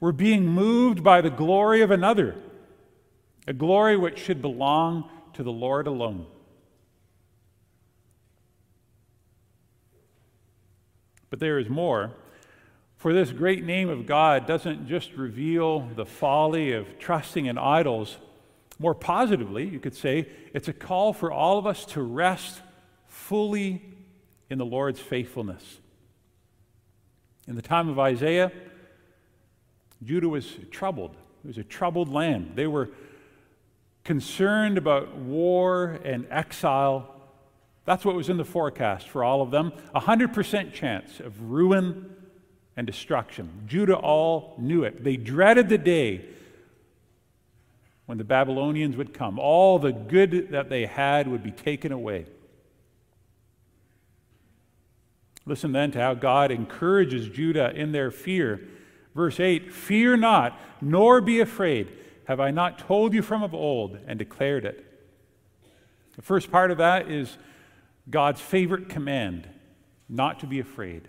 We're 0.00 0.12
being 0.12 0.46
moved 0.46 1.04
by 1.04 1.20
the 1.20 1.28
glory 1.28 1.82
of 1.82 1.90
another 1.90 2.34
a 3.46 3.52
glory 3.52 3.98
which 3.98 4.18
should 4.18 4.40
belong 4.40 5.10
to 5.34 5.42
the 5.42 5.52
Lord 5.52 5.86
alone. 5.86 6.24
But 11.28 11.38
there 11.38 11.58
is 11.58 11.68
more. 11.68 12.12
For 13.02 13.12
this 13.12 13.32
great 13.32 13.64
name 13.64 13.88
of 13.88 14.06
God 14.06 14.46
doesn't 14.46 14.86
just 14.86 15.14
reveal 15.14 15.80
the 15.80 16.06
folly 16.06 16.70
of 16.70 17.00
trusting 17.00 17.46
in 17.46 17.58
idols. 17.58 18.18
More 18.78 18.94
positively, 18.94 19.66
you 19.66 19.80
could 19.80 19.96
say, 19.96 20.28
it's 20.54 20.68
a 20.68 20.72
call 20.72 21.12
for 21.12 21.32
all 21.32 21.58
of 21.58 21.66
us 21.66 21.84
to 21.86 22.00
rest 22.00 22.62
fully 23.08 23.82
in 24.48 24.58
the 24.58 24.64
Lord's 24.64 25.00
faithfulness. 25.00 25.80
In 27.48 27.56
the 27.56 27.60
time 27.60 27.88
of 27.88 27.98
Isaiah, 27.98 28.52
Judah 30.04 30.28
was 30.28 30.58
troubled. 30.70 31.16
It 31.42 31.48
was 31.48 31.58
a 31.58 31.64
troubled 31.64 32.08
land. 32.08 32.52
They 32.54 32.68
were 32.68 32.90
concerned 34.04 34.78
about 34.78 35.16
war 35.16 35.98
and 36.04 36.24
exile. 36.30 37.12
That's 37.84 38.04
what 38.04 38.14
was 38.14 38.28
in 38.28 38.36
the 38.36 38.44
forecast 38.44 39.08
for 39.08 39.24
all 39.24 39.42
of 39.42 39.50
them. 39.50 39.72
A 39.92 40.02
100% 40.02 40.72
chance 40.72 41.18
of 41.18 41.50
ruin 41.50 42.18
and 42.76 42.86
destruction. 42.86 43.64
Judah 43.66 43.96
all 43.96 44.54
knew 44.58 44.84
it. 44.84 45.04
They 45.04 45.16
dreaded 45.16 45.68
the 45.68 45.78
day 45.78 46.24
when 48.06 48.18
the 48.18 48.24
Babylonians 48.24 48.96
would 48.96 49.14
come. 49.14 49.38
All 49.38 49.78
the 49.78 49.92
good 49.92 50.50
that 50.50 50.68
they 50.68 50.86
had 50.86 51.28
would 51.28 51.42
be 51.42 51.50
taken 51.50 51.92
away. 51.92 52.26
Listen 55.44 55.72
then 55.72 55.90
to 55.92 56.00
how 56.00 56.14
God 56.14 56.50
encourages 56.50 57.28
Judah 57.28 57.72
in 57.74 57.92
their 57.92 58.10
fear. 58.10 58.60
Verse 59.14 59.40
8 59.40 59.72
Fear 59.72 60.18
not, 60.18 60.58
nor 60.80 61.20
be 61.20 61.40
afraid. 61.40 61.88
Have 62.26 62.40
I 62.40 62.50
not 62.50 62.78
told 62.78 63.12
you 63.12 63.22
from 63.22 63.42
of 63.42 63.52
old 63.52 63.98
and 64.06 64.18
declared 64.18 64.64
it? 64.64 64.86
The 66.16 66.22
first 66.22 66.50
part 66.50 66.70
of 66.70 66.78
that 66.78 67.10
is 67.10 67.36
God's 68.08 68.40
favorite 68.40 68.88
command 68.88 69.48
not 70.08 70.40
to 70.40 70.46
be 70.46 70.60
afraid. 70.60 71.08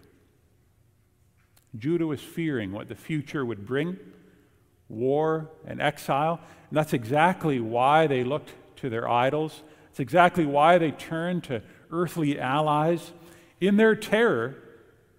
Judah 1.78 2.08
was 2.08 2.22
fearing 2.22 2.72
what 2.72 2.88
the 2.88 2.96
future 2.96 3.46
would 3.46 3.66
bring 3.66 3.98
war 4.90 5.50
and 5.66 5.82
exile. 5.82 6.40
And 6.70 6.78
that's 6.78 6.94
exactly 6.94 7.60
why 7.60 8.08
they 8.08 8.24
looked 8.24 8.52
to 8.78 8.90
their 8.90 9.10
idols. 9.10 9.64
It's 9.90 10.00
exactly 10.00 10.46
why 10.46 10.78
they 10.78 10.92
turned 10.92 11.44
to 11.46 11.62
earthly 11.92 12.40
allies. 12.40 13.12
In 13.60 13.78
their 13.78 13.96
terror, 13.96 14.56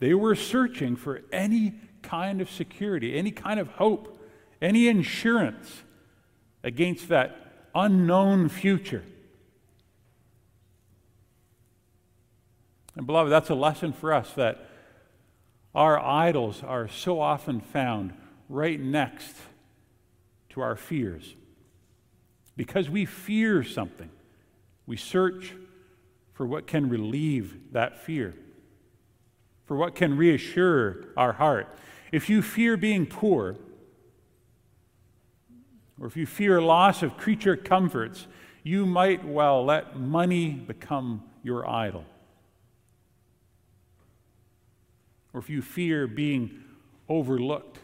they 0.00 0.14
were 0.14 0.34
searching 0.34 0.96
for 0.96 1.22
any 1.32 1.74
kind 2.02 2.40
of 2.40 2.50
security, 2.50 3.16
any 3.16 3.30
kind 3.30 3.58
of 3.58 3.68
hope, 3.68 4.20
any 4.60 4.88
insurance 4.88 5.82
against 6.62 7.08
that 7.08 7.68
unknown 7.74 8.48
future. 8.48 9.04
And, 12.96 13.06
beloved, 13.06 13.32
that's 13.32 13.50
a 13.50 13.54
lesson 13.54 13.92
for 13.92 14.12
us 14.12 14.32
that 14.34 14.68
our 15.74 15.98
idols 15.98 16.62
are 16.62 16.88
so 16.88 17.20
often 17.20 17.60
found 17.60 18.12
right 18.48 18.78
next 18.78 19.36
to 20.50 20.60
our 20.60 20.76
fears. 20.76 21.34
Because 22.56 22.88
we 22.88 23.04
fear 23.04 23.64
something, 23.64 24.10
we 24.86 24.96
search 24.96 25.54
for 26.32 26.46
what 26.46 26.66
can 26.66 26.88
relieve 26.88 27.72
that 27.72 28.00
fear, 28.00 28.34
for 29.64 29.76
what 29.76 29.94
can 29.94 30.16
reassure 30.16 31.06
our 31.16 31.32
heart. 31.32 31.68
If 32.12 32.28
you 32.28 32.42
fear 32.42 32.76
being 32.76 33.06
poor, 33.06 33.56
or 36.00 36.06
if 36.06 36.16
you 36.16 36.26
fear 36.26 36.60
loss 36.60 37.02
of 37.02 37.16
creature 37.16 37.56
comforts, 37.56 38.26
you 38.62 38.86
might 38.86 39.24
well 39.24 39.64
let 39.64 39.98
money 39.98 40.50
become 40.50 41.22
your 41.42 41.68
idol. 41.68 42.04
Or 45.34 45.40
if 45.40 45.50
you 45.50 45.60
fear 45.60 46.06
being 46.06 46.62
overlooked 47.08 47.78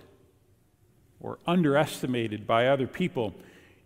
or 1.19 1.39
underestimated 1.47 2.47
by 2.47 2.69
other 2.69 2.87
people, 2.87 3.35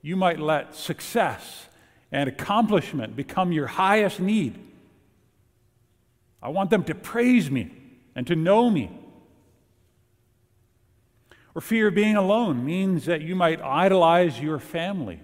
you 0.03 0.14
might 0.14 0.38
let 0.38 0.77
success 0.77 1.66
and 2.12 2.29
accomplishment 2.29 3.16
become 3.16 3.50
your 3.50 3.66
highest 3.66 4.20
need. 4.20 4.61
I 6.42 6.50
want 6.50 6.68
them 6.68 6.85
to 6.85 6.94
praise 6.94 7.50
me 7.50 7.70
and 8.14 8.27
to 8.27 8.37
know 8.37 8.68
me. 8.68 8.90
Or 11.55 11.62
fear 11.62 11.88
of 11.88 11.94
being 11.94 12.16
alone 12.16 12.66
means 12.66 13.07
that 13.07 13.22
you 13.22 13.35
might 13.35 13.62
idolize 13.62 14.38
your 14.38 14.59
family, 14.59 15.20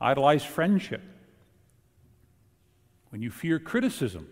idolize 0.00 0.44
friendship. 0.44 1.02
When 3.10 3.22
you 3.22 3.30
fear 3.30 3.58
criticism, 3.60 4.26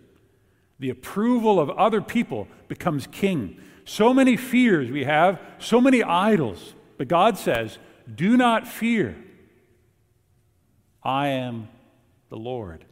the 0.78 0.90
approval 0.90 1.58
of 1.58 1.70
other 1.70 2.00
people 2.00 2.48
becomes 2.68 3.06
king. 3.06 3.60
So 3.84 4.12
many 4.14 4.36
fears 4.36 4.90
we 4.90 5.04
have, 5.04 5.40
so 5.58 5.80
many 5.80 6.02
idols. 6.02 6.74
But 6.98 7.08
God 7.08 7.38
says, 7.38 7.78
Do 8.12 8.36
not 8.36 8.66
fear. 8.66 9.16
I 11.02 11.28
am 11.28 11.68
the 12.28 12.36
Lord. 12.36 12.84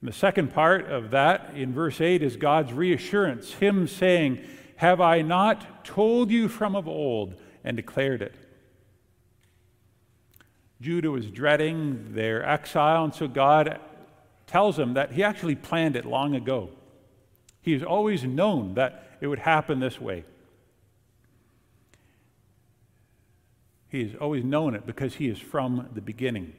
And 0.00 0.08
the 0.08 0.16
second 0.16 0.52
part 0.52 0.90
of 0.90 1.10
that 1.12 1.54
in 1.54 1.72
verse 1.72 2.00
8 2.00 2.22
is 2.22 2.36
God's 2.36 2.72
reassurance, 2.72 3.54
Him 3.54 3.86
saying, 3.86 4.44
Have 4.76 5.00
I 5.00 5.22
not 5.22 5.84
told 5.84 6.30
you 6.30 6.48
from 6.48 6.76
of 6.76 6.86
old 6.86 7.34
and 7.64 7.76
declared 7.76 8.22
it? 8.22 8.34
Judah 10.80 11.10
was 11.10 11.30
dreading 11.30 12.12
their 12.12 12.46
exile, 12.46 13.04
and 13.04 13.14
so 13.14 13.26
God 13.26 13.80
tells 14.54 14.78
him 14.78 14.94
that 14.94 15.10
he 15.10 15.24
actually 15.24 15.56
planned 15.56 15.96
it 15.96 16.04
long 16.04 16.36
ago. 16.36 16.70
He 17.60 17.72
has 17.72 17.82
always 17.82 18.22
known 18.22 18.74
that 18.74 19.18
it 19.20 19.26
would 19.26 19.40
happen 19.40 19.80
this 19.80 20.00
way. 20.00 20.22
He 23.88 24.04
has 24.04 24.14
always 24.14 24.44
known 24.44 24.76
it 24.76 24.86
because 24.86 25.16
he 25.16 25.26
is 25.26 25.40
from 25.40 25.88
the 25.92 26.00
beginning. 26.00 26.52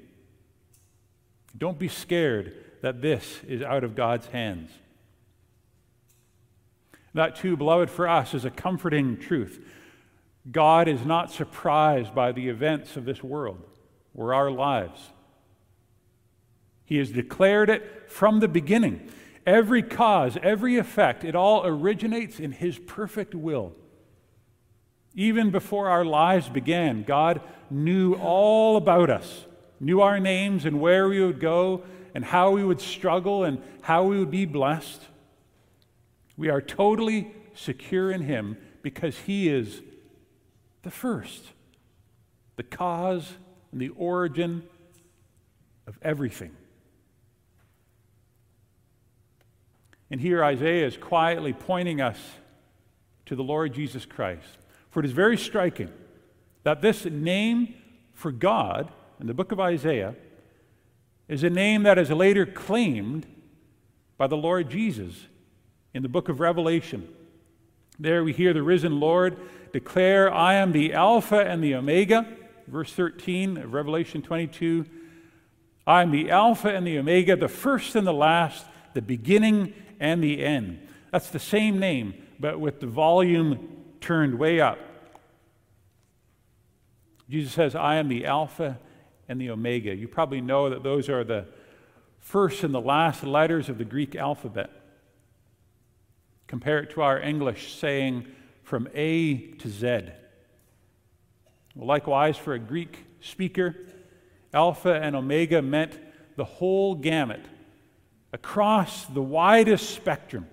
Don't 1.58 1.80
be 1.80 1.88
scared 1.88 2.54
that 2.82 3.02
this 3.02 3.40
is 3.48 3.62
out 3.62 3.86
of 3.86 3.96
God's 3.96 4.28
hands. 4.28 4.72
That, 7.14 7.38
too, 7.38 7.56
beloved, 7.56 7.90
for 7.90 8.10
us 8.10 8.34
is 8.34 8.44
a 8.44 8.52
comforting 8.52 9.18
truth. 9.18 9.66
God 10.52 10.90
is 10.90 11.06
not 11.06 11.32
surprised 11.32 12.14
by 12.14 12.34
the 12.34 12.50
events 12.50 12.98
of 12.98 13.06
this 13.06 13.24
world 13.24 13.64
or 14.14 14.34
our 14.34 14.52
lives. 14.52 15.00
He 16.86 16.98
has 16.98 17.12
declared 17.12 17.69
it 17.69 18.06
from 18.08 18.39
the 18.39 18.48
beginning. 18.48 19.10
Every 19.45 19.84
cause, 19.84 20.38
every 20.41 20.78
effect, 20.78 21.24
it 21.24 21.36
all 21.36 21.65
originates 21.65 22.39
in 22.39 22.52
His 22.52 22.78
perfect 22.80 23.36
will. 23.36 23.74
Even 25.13 25.50
before 25.50 25.89
our 25.89 26.06
lives 26.06 26.50
began, 26.50 27.04
God 27.04 27.41
knew 27.69 28.13
all 28.13 28.78
about 28.78 29.10
us, 29.10 29.45
knew 29.80 30.02
our 30.02 30.19
names 30.19 30.65
and 30.65 30.80
where 30.80 31.08
we 31.08 31.24
would 31.24 31.39
go 31.39 31.84
and 32.13 32.24
how 32.24 32.52
we 32.52 32.63
would 32.63 32.82
struggle 32.82 33.43
and 33.43 33.62
how 33.82 34.04
we 34.04 34.19
would 34.19 34.32
be 34.32 34.45
blessed. 34.45 35.02
We 36.38 36.50
are 36.50 36.62
totally 36.62 37.32
secure 37.54 38.12
in 38.12 38.21
Him 38.21 38.58
because 38.82 39.17
He 39.19 39.50
is 39.50 39.82
the 40.84 40.91
first, 40.91 41.54
the 42.58 42.63
cause 42.63 43.34
and 43.71 43.82
the 43.82 43.89
origin 43.89 44.63
of 45.88 45.98
everything. 46.02 46.56
And 50.12 50.22
here 50.22 50.44
Isaiah 50.44 50.86
is 50.86 50.98
quietly 50.98 51.54
pointing 51.54 52.00
us 52.00 52.20
to 53.26 53.36
the 53.36 53.44
Lord 53.44 53.74
Jesus 53.74 54.06
Christ. 54.06 54.58
For 54.91 55.00
it 55.00 55.06
is 55.06 55.12
very 55.12 55.38
striking 55.38 55.89
that 56.63 56.82
this 56.82 57.06
name 57.06 57.74
for 58.13 58.32
God 58.32 58.91
in 59.20 59.28
the 59.28 59.34
book 59.34 59.52
of 59.52 59.60
Isaiah 59.60 60.15
is 61.28 61.44
a 61.44 61.50
name 61.50 61.84
that 61.84 61.98
is 61.98 62.10
later 62.12 62.46
claimed 62.46 63.26
by 64.18 64.28
the 64.28 64.38
Lord 64.38 64.70
Jesus 64.70 65.28
in 65.94 66.04
the 66.04 66.10
book 66.10 66.30
of 66.30 66.39
Revelation. 66.39 67.08
There 68.00 68.24
we 68.24 68.34
hear 68.34 68.54
the 68.54 68.63
risen 68.63 69.00
Lord 69.00 69.38
declare, 69.74 70.34
I 70.34 70.56
am 70.56 70.72
the 70.72 70.94
Alpha 70.94 71.39
and 71.39 71.63
the 71.63 71.76
Omega. 71.76 72.28
Verse 72.68 72.94
13 72.94 73.58
of 73.58 73.74
Revelation 73.74 74.22
22 74.22 74.86
I 75.88 76.02
am 76.02 76.10
the 76.10 76.32
Alpha 76.32 76.74
and 76.74 76.86
the 76.88 76.98
Omega, 76.98 77.36
the 77.36 77.48
first 77.48 77.96
and 77.96 78.08
the 78.08 78.13
last, 78.13 78.65
the 78.96 79.04
beginning 79.04 79.74
and 80.00 80.24
the 80.24 80.44
end. 80.44 80.88
That's 81.12 81.30
the 81.30 81.40
same 81.40 81.80
name, 81.80 82.14
but 82.40 82.60
with 82.60 82.80
the 82.80 82.88
volume 82.88 83.84
turned 84.02 84.38
way 84.38 84.60
up. 84.60 84.80
Jesus 87.30 87.54
says, 87.54 87.76
I 87.76 87.96
am 87.96 88.08
the 88.08 88.26
Alpha 88.26 88.80
and 89.28 89.42
the 89.42 89.50
Omega. 89.50 89.96
You 89.96 90.08
probably 90.08 90.42
know 90.42 90.70
that 90.70 90.84
those 90.84 91.10
are 91.10 91.24
the 91.24 91.46
first 92.20 92.64
and 92.64 92.74
the 92.74 92.82
last 92.82 93.24
letters 93.24 93.70
of 93.70 93.78
the 93.78 93.86
Greek 93.86 94.16
alphabet. 94.16 94.70
Compare 96.48 96.80
it 96.80 96.92
to 96.92 97.02
our 97.02 97.20
English 97.20 97.74
saying 97.74 98.28
from 98.64 98.88
A 98.94 99.38
to 99.58 99.70
Z. 99.70 100.02
Likewise, 101.76 102.38
for 102.38 102.54
a 102.54 102.60
Greek 102.60 103.06
speaker, 103.20 103.76
Alpha 104.54 104.94
and 104.94 105.16
Omega 105.16 105.62
meant 105.62 106.00
the 106.36 106.46
whole 106.46 106.96
gamut 106.96 107.42
across 108.36 109.06
the 109.06 109.21
widest 109.21 109.91
spectrum, 109.91 110.45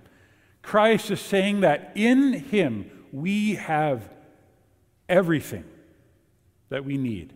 Christ 0.61 1.11
is 1.11 1.19
saying 1.19 1.59
that 1.61 1.91
in 1.95 2.31
Him 2.31 2.89
we 3.11 3.55
have 3.55 4.09
everything 5.09 5.65
that 6.69 6.85
we 6.85 6.97
need. 6.97 7.33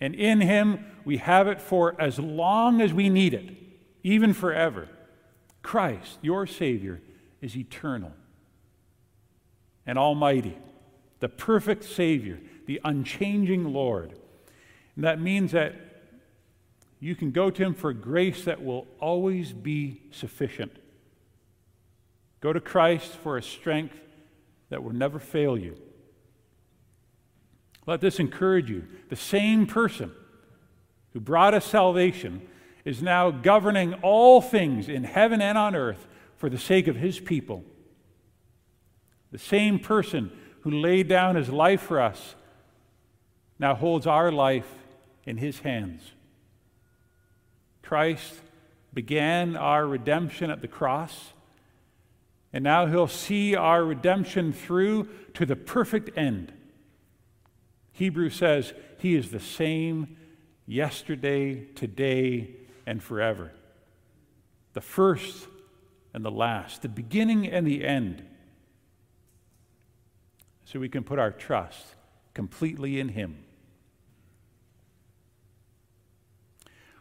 And 0.00 0.14
in 0.14 0.40
Him 0.40 0.86
we 1.04 1.18
have 1.18 1.46
it 1.46 1.60
for 1.60 1.94
as 2.00 2.18
long 2.18 2.80
as 2.80 2.94
we 2.94 3.10
need 3.10 3.34
it, 3.34 3.54
even 4.02 4.32
forever. 4.32 4.88
Christ, 5.62 6.18
your 6.22 6.46
Savior, 6.46 7.02
is 7.42 7.54
eternal 7.54 8.12
and 9.84 9.98
almighty, 9.98 10.56
the 11.18 11.28
perfect 11.28 11.84
Savior, 11.84 12.40
the 12.64 12.80
unchanging 12.82 13.74
Lord. 13.74 14.14
And 14.96 15.04
that 15.04 15.20
means 15.20 15.52
that 15.52 15.89
you 17.00 17.14
can 17.14 17.30
go 17.30 17.50
to 17.50 17.62
Him 17.62 17.74
for 17.74 17.92
grace 17.92 18.44
that 18.44 18.62
will 18.62 18.86
always 19.00 19.52
be 19.52 20.02
sufficient. 20.10 20.76
Go 22.40 22.52
to 22.52 22.60
Christ 22.60 23.12
for 23.12 23.36
a 23.36 23.42
strength 23.42 23.98
that 24.68 24.84
will 24.84 24.92
never 24.92 25.18
fail 25.18 25.58
you. 25.58 25.76
Let 27.86 28.00
this 28.00 28.20
encourage 28.20 28.70
you. 28.70 28.86
The 29.08 29.16
same 29.16 29.66
person 29.66 30.12
who 31.12 31.20
brought 31.20 31.54
us 31.54 31.64
salvation 31.64 32.46
is 32.84 33.02
now 33.02 33.30
governing 33.30 33.94
all 33.94 34.40
things 34.40 34.88
in 34.88 35.04
heaven 35.04 35.42
and 35.42 35.58
on 35.58 35.74
earth 35.74 36.06
for 36.36 36.48
the 36.48 36.58
sake 36.58 36.86
of 36.86 36.96
his 36.96 37.18
people. 37.18 37.64
The 39.32 39.38
same 39.38 39.78
person 39.78 40.30
who 40.62 40.70
laid 40.70 41.08
down 41.08 41.36
his 41.36 41.48
life 41.48 41.80
for 41.80 42.00
us 42.00 42.34
now 43.58 43.74
holds 43.74 44.06
our 44.06 44.30
life 44.30 44.68
in 45.24 45.36
his 45.36 45.60
hands. 45.60 46.12
Christ 47.90 48.34
began 48.94 49.56
our 49.56 49.84
redemption 49.84 50.48
at 50.48 50.60
the 50.60 50.68
cross, 50.68 51.32
and 52.52 52.62
now 52.62 52.86
he'll 52.86 53.08
see 53.08 53.56
our 53.56 53.84
redemption 53.84 54.52
through 54.52 55.08
to 55.34 55.44
the 55.44 55.56
perfect 55.56 56.16
end. 56.16 56.52
Hebrews 57.90 58.36
says 58.36 58.74
he 58.98 59.16
is 59.16 59.32
the 59.32 59.40
same 59.40 60.16
yesterday, 60.68 61.64
today, 61.74 62.54
and 62.86 63.02
forever. 63.02 63.50
The 64.74 64.80
first 64.80 65.48
and 66.14 66.24
the 66.24 66.30
last, 66.30 66.82
the 66.82 66.88
beginning 66.88 67.48
and 67.48 67.66
the 67.66 67.84
end. 67.84 68.22
So 70.64 70.78
we 70.78 70.88
can 70.88 71.02
put 71.02 71.18
our 71.18 71.32
trust 71.32 71.96
completely 72.34 73.00
in 73.00 73.08
Him. 73.08 73.42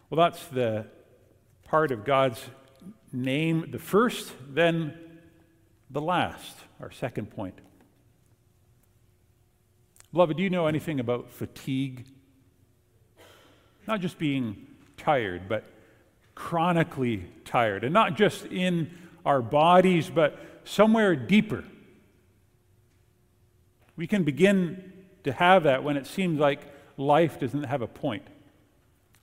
Well, 0.10 0.30
that's 0.30 0.44
the 0.48 0.88
part 1.66 1.92
of 1.92 2.04
God's 2.04 2.44
name, 3.14 3.70
the 3.70 3.78
first, 3.78 4.34
then 4.50 4.94
the 5.92 6.02
last, 6.02 6.56
our 6.80 6.90
second 6.90 7.30
point. 7.30 7.60
Beloved, 10.12 10.38
do 10.38 10.42
you 10.42 10.50
know 10.50 10.66
anything 10.66 11.00
about 11.00 11.30
fatigue? 11.30 12.08
Not 13.86 14.02
just 14.02 14.18
being 14.18 14.66
tired, 14.98 15.48
but 15.48 15.64
chronically 16.34 17.28
tired. 17.46 17.84
And 17.84 17.94
not 17.94 18.18
just 18.18 18.46
in 18.46 18.90
our 19.26 19.44
bodies, 19.44 20.10
but 20.10 20.40
somewhere 20.64 21.16
deeper. 21.16 21.64
We 23.96 24.08
can 24.08 24.24
begin 24.24 24.92
to 25.24 25.34
have 25.34 25.64
that 25.64 25.84
when 25.84 25.98
it 25.98 26.08
seems 26.08 26.40
like 26.40 26.62
life 26.98 27.40
doesn't 27.40 27.64
have 27.64 27.84
a 27.84 27.88
point. 27.88 28.24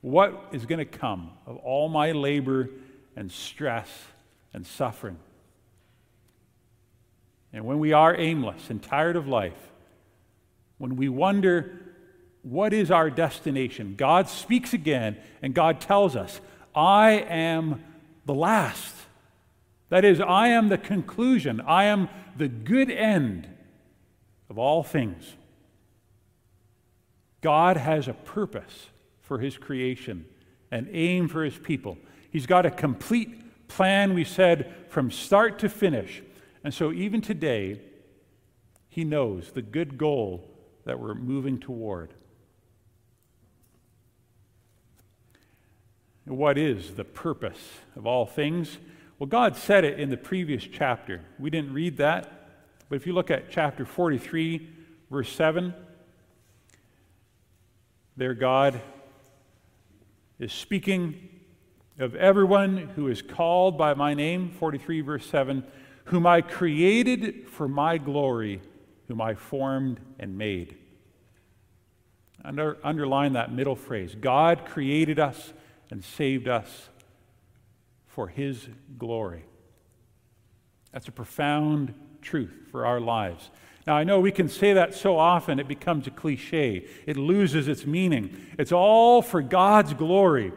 What 0.06 0.50
is 0.52 0.66
going 0.66 0.78
to 0.78 0.84
come 0.84 1.32
of 1.46 1.56
all 1.56 1.88
my 1.88 2.12
labor 2.12 2.70
and 3.16 3.28
stress 3.28 3.88
and 4.54 4.64
suffering? 4.64 5.18
And 7.52 7.64
when 7.64 7.80
we 7.80 7.92
are 7.92 8.16
aimless 8.16 8.70
and 8.70 8.80
tired 8.80 9.16
of 9.16 9.26
life, 9.26 9.72
when 10.78 10.94
we 10.94 11.08
wonder 11.08 11.72
what 12.42 12.72
is 12.72 12.92
our 12.92 13.10
destination, 13.10 13.96
God 13.96 14.28
speaks 14.28 14.72
again 14.72 15.16
and 15.42 15.52
God 15.52 15.80
tells 15.80 16.14
us, 16.14 16.40
I 16.72 17.14
am 17.28 17.82
the 18.26 18.34
last. 18.34 18.94
That 19.88 20.04
is, 20.04 20.20
I 20.20 20.50
am 20.50 20.68
the 20.68 20.78
conclusion, 20.78 21.60
I 21.60 21.86
am 21.86 22.08
the 22.36 22.46
good 22.46 22.92
end 22.92 23.48
of 24.48 24.56
all 24.56 24.84
things. 24.84 25.34
God 27.40 27.76
has 27.76 28.06
a 28.06 28.14
purpose 28.14 28.90
for 29.26 29.40
his 29.40 29.58
creation, 29.58 30.24
an 30.70 30.88
aim 30.92 31.26
for 31.28 31.44
his 31.44 31.58
people. 31.58 31.98
He's 32.30 32.46
got 32.46 32.64
a 32.64 32.70
complete 32.70 33.66
plan, 33.66 34.14
we 34.14 34.22
said, 34.22 34.72
from 34.88 35.10
start 35.10 35.58
to 35.58 35.68
finish. 35.68 36.22
And 36.62 36.72
so 36.72 36.92
even 36.92 37.20
today, 37.20 37.80
he 38.88 39.02
knows 39.02 39.50
the 39.50 39.62
good 39.62 39.98
goal 39.98 40.48
that 40.84 41.00
we're 41.00 41.14
moving 41.14 41.58
toward. 41.58 42.14
What 46.24 46.56
is 46.56 46.94
the 46.94 47.04
purpose 47.04 47.80
of 47.96 48.06
all 48.06 48.26
things? 48.26 48.78
Well, 49.18 49.26
God 49.26 49.56
said 49.56 49.84
it 49.84 49.98
in 49.98 50.08
the 50.08 50.16
previous 50.16 50.64
chapter. 50.64 51.22
We 51.38 51.50
didn't 51.50 51.72
read 51.72 51.96
that, 51.96 52.30
but 52.88 52.96
if 52.96 53.06
you 53.08 53.12
look 53.12 53.30
at 53.32 53.50
chapter 53.50 53.84
43, 53.84 54.68
verse 55.10 55.32
7, 55.32 55.74
there 58.16 58.34
God 58.34 58.80
is 60.38 60.52
speaking 60.52 61.28
of 61.98 62.14
everyone 62.14 62.76
who 62.94 63.08
is 63.08 63.22
called 63.22 63.78
by 63.78 63.94
my 63.94 64.14
name, 64.14 64.50
43, 64.50 65.00
verse 65.00 65.26
7, 65.26 65.64
whom 66.04 66.26
I 66.26 66.40
created 66.40 67.48
for 67.48 67.66
my 67.66 67.98
glory 67.98 68.60
whom 69.08 69.20
I 69.20 69.34
formed 69.34 70.00
and 70.18 70.36
made. 70.36 70.76
Under, 72.44 72.76
underline 72.84 73.32
that 73.32 73.52
middle 73.52 73.76
phrase 73.76 74.14
God 74.14 74.66
created 74.66 75.18
us 75.18 75.52
and 75.90 76.04
saved 76.04 76.48
us 76.48 76.88
for 78.06 78.28
His 78.28 78.68
glory. 78.98 79.44
That's 80.92 81.08
a 81.08 81.12
profound 81.12 81.94
truth 82.22 82.52
for 82.70 82.86
our 82.86 83.00
lives. 83.00 83.50
Now, 83.86 83.94
I 83.96 84.04
know 84.04 84.18
we 84.18 84.32
can 84.32 84.48
say 84.48 84.72
that 84.72 84.94
so 84.94 85.16
often 85.16 85.60
it 85.60 85.68
becomes 85.68 86.06
a 86.06 86.10
cliche, 86.10 86.86
it 87.06 87.16
loses 87.16 87.68
its 87.68 87.86
meaning. 87.86 88.36
It's 88.58 88.72
all 88.72 89.22
for 89.22 89.40
God's 89.42 89.94
glory. 89.94 90.52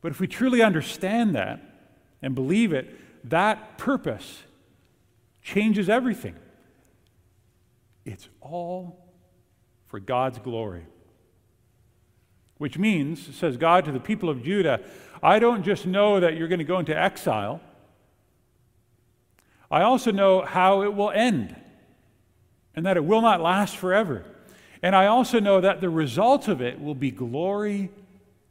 But 0.00 0.12
if 0.12 0.20
we 0.20 0.26
truly 0.26 0.62
understand 0.62 1.34
that 1.34 1.60
and 2.22 2.34
believe 2.34 2.72
it, 2.72 3.28
that 3.28 3.78
purpose 3.78 4.42
changes 5.42 5.88
everything. 5.88 6.34
It's 8.04 8.28
all 8.40 9.06
for 9.86 10.00
God's 10.00 10.38
glory. 10.38 10.86
Which 12.56 12.78
means, 12.78 13.34
says 13.36 13.56
God 13.56 13.84
to 13.84 13.92
the 13.92 14.00
people 14.00 14.28
of 14.28 14.42
Judah, 14.42 14.80
I 15.22 15.38
don't 15.38 15.62
just 15.62 15.86
know 15.86 16.20
that 16.20 16.36
you're 16.36 16.48
going 16.48 16.58
to 16.58 16.64
go 16.64 16.78
into 16.78 16.98
exile, 16.98 17.60
I 19.72 19.82
also 19.82 20.12
know 20.12 20.42
how 20.42 20.82
it 20.82 20.94
will 20.94 21.10
end 21.10 21.56
and 22.76 22.84
that 22.84 22.98
it 22.98 23.04
will 23.04 23.22
not 23.22 23.40
last 23.40 23.76
forever. 23.76 24.24
And 24.82 24.94
I 24.94 25.06
also 25.06 25.40
know 25.40 25.62
that 25.62 25.80
the 25.80 25.88
result 25.88 26.46
of 26.46 26.60
it 26.60 26.80
will 26.80 26.94
be 26.94 27.10
glory 27.10 27.90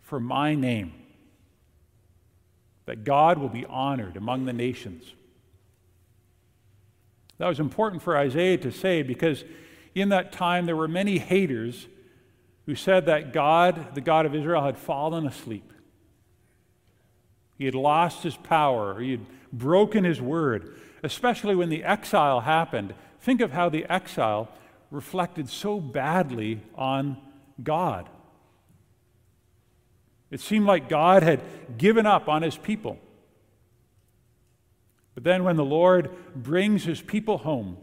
for 0.02 0.20
my 0.20 0.56
name, 0.56 0.94
that 2.86 3.04
God 3.04 3.38
will 3.38 3.50
be 3.50 3.66
honored 3.66 4.18
among 4.18 4.46
the 4.46 4.54
nations. 4.54 5.14
That 7.38 7.48
was 7.48 7.60
important 7.60 8.02
for 8.02 8.18
Isaiah 8.18 8.58
to 8.58 8.72
say 8.72 9.04
because 9.04 9.44
in 9.94 10.10
that 10.10 10.32
time 10.32 10.66
there 10.66 10.76
were 10.76 10.88
many 10.88 11.20
haters 11.20 11.88
who 12.66 12.76
said 12.76 13.06
that 13.08 13.34
God, 13.34 13.94
the 13.96 14.02
God 14.02 14.26
of 14.26 14.34
Israel, 14.34 14.64
had 14.64 14.78
fallen 14.78 15.28
asleep. 15.28 15.72
He 17.58 17.66
had 17.66 17.76
lost 17.76 18.24
his 18.24 18.36
power, 18.36 19.00
he 19.00 19.12
had 19.12 19.26
broken 19.54 20.04
his 20.04 20.22
word, 20.22 20.80
especially 21.04 21.56
when 21.56 21.70
the 21.70 21.84
exile 21.84 22.42
happened. 22.42 22.94
Think 23.20 23.42
of 23.42 23.52
how 23.52 23.70
the 23.70 23.86
exile 23.86 24.50
reflected 24.90 25.50
so 25.50 25.80
badly 25.80 26.62
on 26.76 27.18
God. 27.64 28.10
It 30.30 30.40
seemed 30.40 30.66
like 30.66 30.90
God 30.90 31.24
had 31.24 31.42
given 31.78 32.06
up 32.06 32.30
on 32.30 32.42
his 32.42 32.58
people. 32.58 32.98
But 35.14 35.26
then, 35.26 35.44
when 35.44 35.58
the 35.58 35.66
Lord 35.66 36.10
brings 36.36 36.86
his 36.86 37.02
people 37.02 37.38
home, 37.40 37.78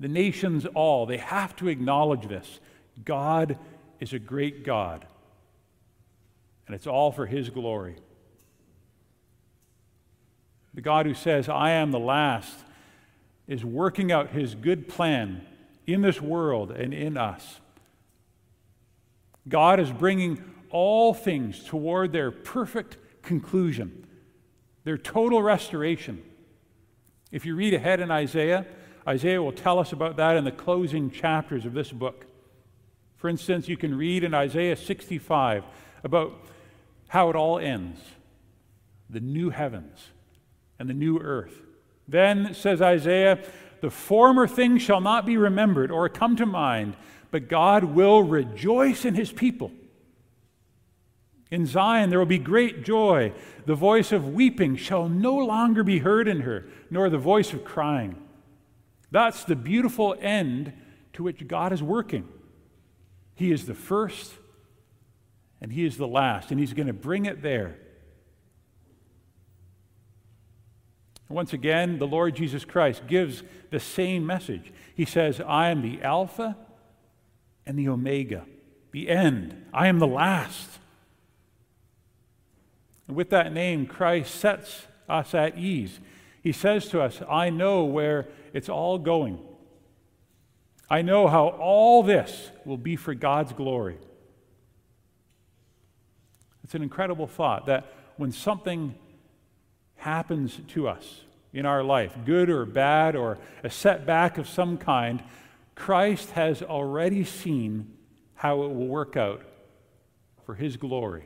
the 0.00 0.08
nations 0.08 0.66
all, 0.74 1.04
they 1.06 1.18
have 1.18 1.54
to 1.56 1.68
acknowledge 1.68 2.26
this. 2.26 2.60
God 3.04 3.58
is 4.00 4.14
a 4.14 4.18
great 4.18 4.64
God, 4.64 5.06
and 6.66 6.74
it's 6.74 6.86
all 6.86 7.12
for 7.12 7.26
his 7.26 7.50
glory. 7.50 7.96
The 10.76 10.82
God 10.82 11.06
who 11.06 11.14
says, 11.14 11.48
I 11.48 11.70
am 11.70 11.90
the 11.90 11.98
last, 11.98 12.54
is 13.48 13.64
working 13.64 14.12
out 14.12 14.30
his 14.30 14.54
good 14.54 14.88
plan 14.88 15.40
in 15.86 16.02
this 16.02 16.20
world 16.20 16.70
and 16.70 16.92
in 16.92 17.16
us. 17.16 17.60
God 19.48 19.80
is 19.80 19.90
bringing 19.90 20.44
all 20.70 21.14
things 21.14 21.64
toward 21.64 22.12
their 22.12 22.30
perfect 22.30 22.98
conclusion, 23.22 24.06
their 24.84 24.98
total 24.98 25.42
restoration. 25.42 26.22
If 27.32 27.46
you 27.46 27.56
read 27.56 27.72
ahead 27.72 28.00
in 28.00 28.10
Isaiah, 28.10 28.66
Isaiah 29.08 29.42
will 29.42 29.52
tell 29.52 29.78
us 29.78 29.92
about 29.92 30.16
that 30.18 30.36
in 30.36 30.44
the 30.44 30.52
closing 30.52 31.10
chapters 31.10 31.64
of 31.64 31.72
this 31.72 31.90
book. 31.90 32.26
For 33.16 33.30
instance, 33.30 33.66
you 33.66 33.78
can 33.78 33.96
read 33.96 34.24
in 34.24 34.34
Isaiah 34.34 34.76
65 34.76 35.64
about 36.04 36.34
how 37.08 37.30
it 37.30 37.36
all 37.36 37.58
ends 37.58 37.98
the 39.08 39.20
new 39.20 39.48
heavens 39.48 40.10
and 40.78 40.88
the 40.88 40.94
new 40.94 41.18
earth. 41.18 41.62
Then, 42.08 42.54
says 42.54 42.80
Isaiah, 42.80 43.38
the 43.80 43.90
former 43.90 44.46
things 44.46 44.82
shall 44.82 45.00
not 45.00 45.26
be 45.26 45.36
remembered 45.36 45.90
or 45.90 46.08
come 46.08 46.36
to 46.36 46.46
mind, 46.46 46.96
but 47.30 47.48
God 47.48 47.84
will 47.84 48.22
rejoice 48.22 49.04
in 49.04 49.14
his 49.14 49.32
people. 49.32 49.70
In 51.50 51.66
Zion 51.66 52.10
there 52.10 52.18
will 52.18 52.26
be 52.26 52.38
great 52.38 52.84
joy. 52.84 53.32
The 53.66 53.74
voice 53.74 54.12
of 54.12 54.34
weeping 54.34 54.76
shall 54.76 55.08
no 55.08 55.36
longer 55.36 55.84
be 55.84 55.98
heard 55.98 56.28
in 56.28 56.40
her, 56.40 56.66
nor 56.90 57.08
the 57.08 57.18
voice 57.18 57.52
of 57.52 57.64
crying. 57.64 58.16
That's 59.10 59.44
the 59.44 59.56
beautiful 59.56 60.16
end 60.20 60.72
to 61.12 61.22
which 61.22 61.46
God 61.46 61.72
is 61.72 61.82
working. 61.82 62.28
He 63.34 63.52
is 63.52 63.66
the 63.66 63.74
first 63.74 64.32
and 65.60 65.72
He 65.72 65.84
is 65.84 65.96
the 65.96 66.06
last, 66.06 66.50
and 66.50 66.60
He's 66.60 66.72
going 66.72 66.86
to 66.86 66.92
bring 66.92 67.26
it 67.26 67.42
there. 67.42 67.78
Once 71.28 71.52
again, 71.52 71.98
the 71.98 72.06
Lord 72.06 72.36
Jesus 72.36 72.64
Christ 72.64 73.06
gives 73.08 73.42
the 73.70 73.80
same 73.80 74.24
message. 74.24 74.72
He 74.94 75.04
says, 75.04 75.40
I 75.40 75.70
am 75.70 75.82
the 75.82 76.00
Alpha 76.02 76.56
and 77.66 77.78
the 77.78 77.88
Omega, 77.88 78.44
the 78.92 79.08
end. 79.08 79.66
I 79.72 79.88
am 79.88 79.98
the 79.98 80.06
last. 80.06 80.78
And 83.08 83.16
with 83.16 83.30
that 83.30 83.52
name, 83.52 83.86
Christ 83.86 84.34
sets 84.34 84.86
us 85.08 85.34
at 85.34 85.58
ease. 85.58 85.98
He 86.42 86.52
says 86.52 86.88
to 86.88 87.00
us, 87.00 87.20
I 87.28 87.50
know 87.50 87.84
where 87.84 88.28
it's 88.52 88.68
all 88.68 88.98
going. 88.98 89.40
I 90.88 91.02
know 91.02 91.26
how 91.26 91.48
all 91.48 92.04
this 92.04 92.50
will 92.64 92.76
be 92.76 92.94
for 92.94 93.14
God's 93.14 93.52
glory. 93.52 93.98
It's 96.62 96.76
an 96.76 96.82
incredible 96.82 97.26
thought 97.26 97.66
that 97.66 97.92
when 98.16 98.30
something 98.30 98.94
happens 100.06 100.60
to 100.68 100.86
us 100.86 101.22
in 101.52 101.66
our 101.66 101.82
life, 101.82 102.16
good 102.24 102.48
or 102.48 102.64
bad, 102.64 103.16
or 103.16 103.38
a 103.64 103.68
setback 103.68 104.38
of 104.38 104.48
some 104.48 104.78
kind, 104.78 105.20
Christ 105.74 106.30
has 106.30 106.62
already 106.62 107.24
seen 107.24 107.92
how 108.36 108.62
it 108.62 108.68
will 108.68 108.86
work 108.86 109.16
out 109.16 109.42
for 110.44 110.54
His 110.54 110.76
glory 110.76 111.24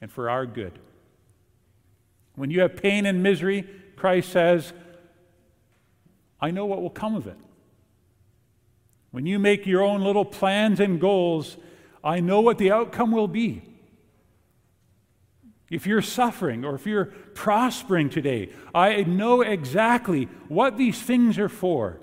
and 0.00 0.08
for 0.08 0.30
our 0.30 0.46
good. 0.46 0.78
When 2.36 2.52
you 2.52 2.60
have 2.60 2.76
pain 2.76 3.06
and 3.06 3.24
misery, 3.24 3.68
Christ 3.96 4.30
says, 4.30 4.72
I 6.40 6.52
know 6.52 6.64
what 6.64 6.80
will 6.80 6.90
come 6.90 7.16
of 7.16 7.26
it. 7.26 7.38
When 9.10 9.26
you 9.26 9.40
make 9.40 9.66
your 9.66 9.82
own 9.82 10.02
little 10.02 10.24
plans 10.24 10.78
and 10.78 11.00
goals, 11.00 11.56
I 12.04 12.20
know 12.20 12.40
what 12.40 12.58
the 12.58 12.70
outcome 12.70 13.10
will 13.10 13.26
be. 13.26 13.62
If 15.70 15.86
you're 15.86 16.02
suffering 16.02 16.64
or 16.64 16.74
if 16.74 16.86
you're 16.86 17.12
prospering 17.38 18.10
today, 18.10 18.50
I 18.74 19.04
know 19.04 19.42
exactly 19.42 20.24
what 20.48 20.76
these 20.76 21.00
things 21.00 21.38
are 21.38 21.48
for. 21.48 22.00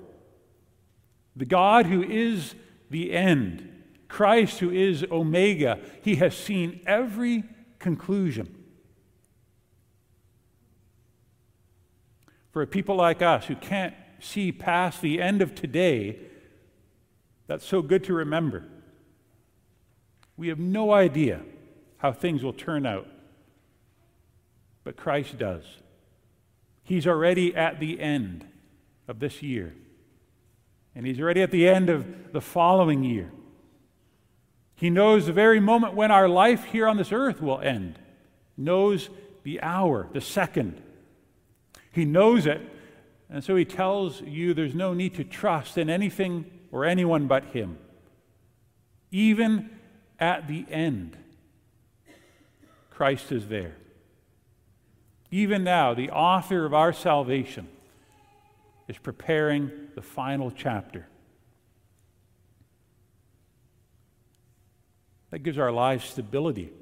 The 1.36 1.44
God 1.44 1.84
who 1.84 2.02
is 2.02 2.54
the 2.88 3.12
end, 3.12 3.84
Christ 4.08 4.60
who 4.60 4.70
is 4.70 5.04
Omega, 5.10 5.78
he 6.00 6.14
has 6.16 6.34
seen 6.34 6.80
every 6.86 7.44
conclusion. 7.78 8.64
For 12.50 12.64
people 12.64 12.96
like 12.96 13.20
us 13.20 13.44
who 13.44 13.56
can't 13.56 13.94
see 14.18 14.52
past 14.52 15.02
the 15.02 15.20
end 15.20 15.42
of 15.42 15.54
today, 15.54 16.18
that's 17.46 17.66
so 17.66 17.82
good 17.82 18.04
to 18.04 18.14
remember. 18.14 18.64
We 20.38 20.48
have 20.48 20.58
no 20.58 20.94
idea 20.94 21.42
how 21.98 22.12
things 22.12 22.42
will 22.42 22.54
turn 22.54 22.86
out 22.86 23.06
but 24.86 24.96
Christ 24.96 25.36
does. 25.36 25.64
He's 26.84 27.08
already 27.08 27.56
at 27.56 27.80
the 27.80 28.00
end 28.00 28.46
of 29.08 29.18
this 29.18 29.42
year, 29.42 29.74
and 30.94 31.04
He's 31.04 31.20
already 31.20 31.42
at 31.42 31.50
the 31.50 31.68
end 31.68 31.90
of 31.90 32.32
the 32.32 32.40
following 32.40 33.02
year. 33.02 33.32
He 34.76 34.88
knows 34.88 35.26
the 35.26 35.32
very 35.32 35.58
moment 35.58 35.94
when 35.94 36.12
our 36.12 36.28
life 36.28 36.66
here 36.66 36.86
on 36.86 36.98
this 36.98 37.10
earth 37.10 37.42
will 37.42 37.58
end, 37.58 37.98
knows 38.56 39.10
the 39.42 39.60
hour, 39.60 40.08
the 40.12 40.20
second. 40.20 40.80
He 41.90 42.04
knows 42.04 42.46
it, 42.46 42.60
and 43.28 43.42
so 43.42 43.56
He 43.56 43.64
tells 43.64 44.20
you 44.20 44.54
there's 44.54 44.72
no 44.72 44.94
need 44.94 45.16
to 45.16 45.24
trust 45.24 45.78
in 45.78 45.90
anything 45.90 46.48
or 46.70 46.84
anyone 46.84 47.26
but 47.26 47.46
Him. 47.46 47.76
Even 49.10 49.68
at 50.20 50.46
the 50.46 50.64
end, 50.70 51.16
Christ 52.90 53.32
is 53.32 53.48
there. 53.48 53.74
Even 55.30 55.64
now, 55.64 55.94
the 55.94 56.10
author 56.10 56.64
of 56.64 56.72
our 56.72 56.92
salvation 56.92 57.68
is 58.88 58.98
preparing 58.98 59.70
the 59.94 60.02
final 60.02 60.50
chapter. 60.50 61.06
That 65.30 65.40
gives 65.40 65.58
our 65.58 65.72
lives 65.72 66.04
stability. 66.04 66.72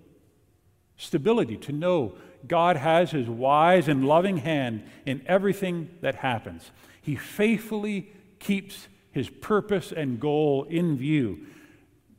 Stability 0.96 1.57
to 1.57 1.72
know 1.72 2.14
God 2.46 2.76
has 2.76 3.11
his 3.11 3.28
wise 3.28 3.88
and 3.88 4.07
loving 4.07 4.37
hand 4.37 4.85
in 5.07 5.22
everything 5.26 5.90
that 6.02 6.16
happens. 6.16 6.70
He 7.00 7.16
faithfully 7.16 8.12
keeps 8.38 8.88
his 9.11 9.30
purpose 9.30 9.92
and 9.92 10.20
goal 10.20 10.64
in 10.64 10.96
view, 10.96 11.46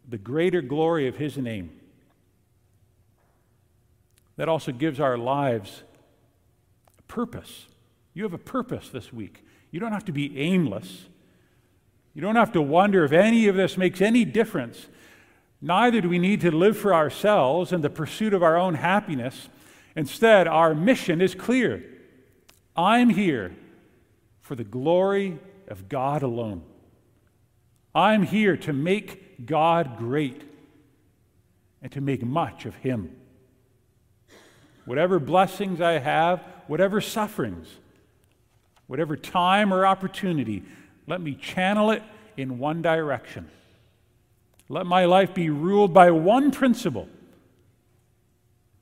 the 0.07 0.17
greater 0.17 0.61
glory 0.61 1.07
of 1.07 1.17
his 1.17 1.37
name. 1.37 1.69
That 4.37 4.49
also 4.49 4.71
gives 4.71 4.99
our 4.99 5.17
lives 5.17 5.83
purpose. 7.07 7.67
You 8.13 8.23
have 8.23 8.33
a 8.33 8.37
purpose 8.37 8.89
this 8.89 9.11
week. 9.11 9.43
You 9.71 9.79
don't 9.79 9.91
have 9.91 10.05
to 10.05 10.11
be 10.11 10.39
aimless. 10.39 11.05
You 12.13 12.21
don't 12.21 12.35
have 12.35 12.53
to 12.53 12.61
wonder 12.61 13.03
if 13.03 13.11
any 13.11 13.47
of 13.47 13.55
this 13.55 13.77
makes 13.77 14.01
any 14.01 14.23
difference. 14.23 14.87
Neither 15.61 16.01
do 16.01 16.09
we 16.09 16.19
need 16.19 16.41
to 16.41 16.51
live 16.51 16.77
for 16.77 16.93
ourselves 16.93 17.73
in 17.73 17.81
the 17.81 17.89
pursuit 17.89 18.33
of 18.33 18.43
our 18.43 18.55
own 18.55 18.75
happiness. 18.75 19.49
Instead, 19.95 20.47
our 20.47 20.73
mission 20.73 21.21
is 21.21 21.35
clear 21.35 21.83
I'm 22.75 23.09
here 23.09 23.55
for 24.41 24.55
the 24.55 24.63
glory 24.63 25.39
of 25.67 25.89
God 25.89 26.23
alone. 26.23 26.63
I'm 27.93 28.23
here 28.23 28.57
to 28.57 28.73
make 28.73 29.45
God 29.45 29.97
great 29.97 30.41
and 31.81 31.91
to 31.93 32.01
make 32.01 32.23
much 32.23 32.65
of 32.65 32.75
Him. 32.75 33.15
Whatever 34.85 35.19
blessings 35.19 35.81
I 35.81 35.93
have, 35.99 36.43
whatever 36.67 37.01
sufferings, 37.01 37.67
whatever 38.87 39.15
time 39.15 39.73
or 39.73 39.85
opportunity, 39.85 40.63
let 41.07 41.21
me 41.21 41.35
channel 41.35 41.91
it 41.91 42.03
in 42.37 42.59
one 42.59 42.81
direction. 42.81 43.49
Let 44.67 44.85
my 44.85 45.05
life 45.05 45.33
be 45.33 45.49
ruled 45.49 45.93
by 45.93 46.11
one 46.11 46.51
principle. 46.51 47.07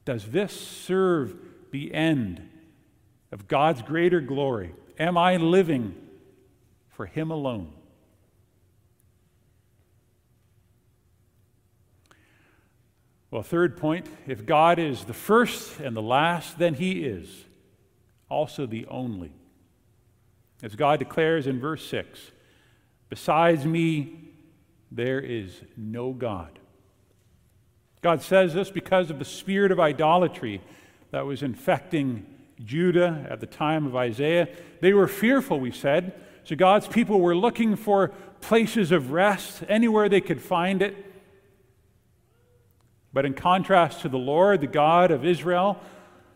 Does 0.06 0.26
this 0.26 0.54
serve 0.54 1.36
the 1.72 1.94
end 1.94 2.50
of 3.32 3.48
God's 3.48 3.82
greater 3.82 4.22
glory? 4.22 4.74
Am 4.98 5.18
I 5.18 5.38
living 5.38 5.96
for 6.90 7.06
Him 7.06 7.32
alone? 7.32 7.72
Well, 13.32 13.42
third 13.42 13.78
point 13.78 14.06
if 14.28 14.46
God 14.46 14.78
is 14.78 15.06
the 15.06 15.14
first 15.14 15.80
and 15.80 15.96
the 15.96 16.02
last, 16.02 16.60
then 16.60 16.76
He 16.76 17.04
is 17.04 17.28
also 18.34 18.66
the 18.66 18.86
only. 18.88 19.32
As 20.62 20.76
God 20.76 21.00
declares 21.00 21.48
in 21.48 21.60
verse 21.60 21.86
6 21.88 22.32
Besides 23.10 23.66
me, 23.66 24.20
there 24.92 25.20
is 25.20 25.62
no 25.78 26.12
God. 26.12 26.60
God 28.02 28.22
says 28.22 28.54
this 28.54 28.70
because 28.70 29.10
of 29.10 29.20
the 29.20 29.26
spirit 29.26 29.72
of 29.72 29.80
idolatry 29.80 30.62
that 31.12 31.26
was 31.26 31.44
infecting 31.44 32.26
Judah 32.64 33.26
at 33.30 33.40
the 33.40 33.46
time 33.46 33.86
of 33.86 33.96
Isaiah. 33.96 34.50
They 34.82 34.94
were 34.94 35.08
fearful, 35.08 35.60
we 35.60 35.72
said. 35.72 36.14
So 36.44 36.56
God's 36.56 36.88
people 36.88 37.20
were 37.20 37.36
looking 37.36 37.76
for 37.76 38.10
places 38.42 38.92
of 38.92 39.12
rest 39.12 39.64
anywhere 39.70 40.10
they 40.10 40.22
could 40.22 40.42
find 40.42 40.82
it. 40.82 40.96
But 43.14 43.26
in 43.26 43.34
contrast 43.34 44.02
to 44.02 44.10
the 44.10 44.18
Lord, 44.18 44.62
the 44.62 44.68
God 44.68 45.12
of 45.12 45.24
Israel, 45.24 45.80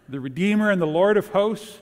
the 0.08 0.20
Redeemer 0.20 0.72
and 0.72 0.82
the 0.82 0.88
Lord 0.88 1.18
of 1.18 1.30
hosts, 1.30 1.80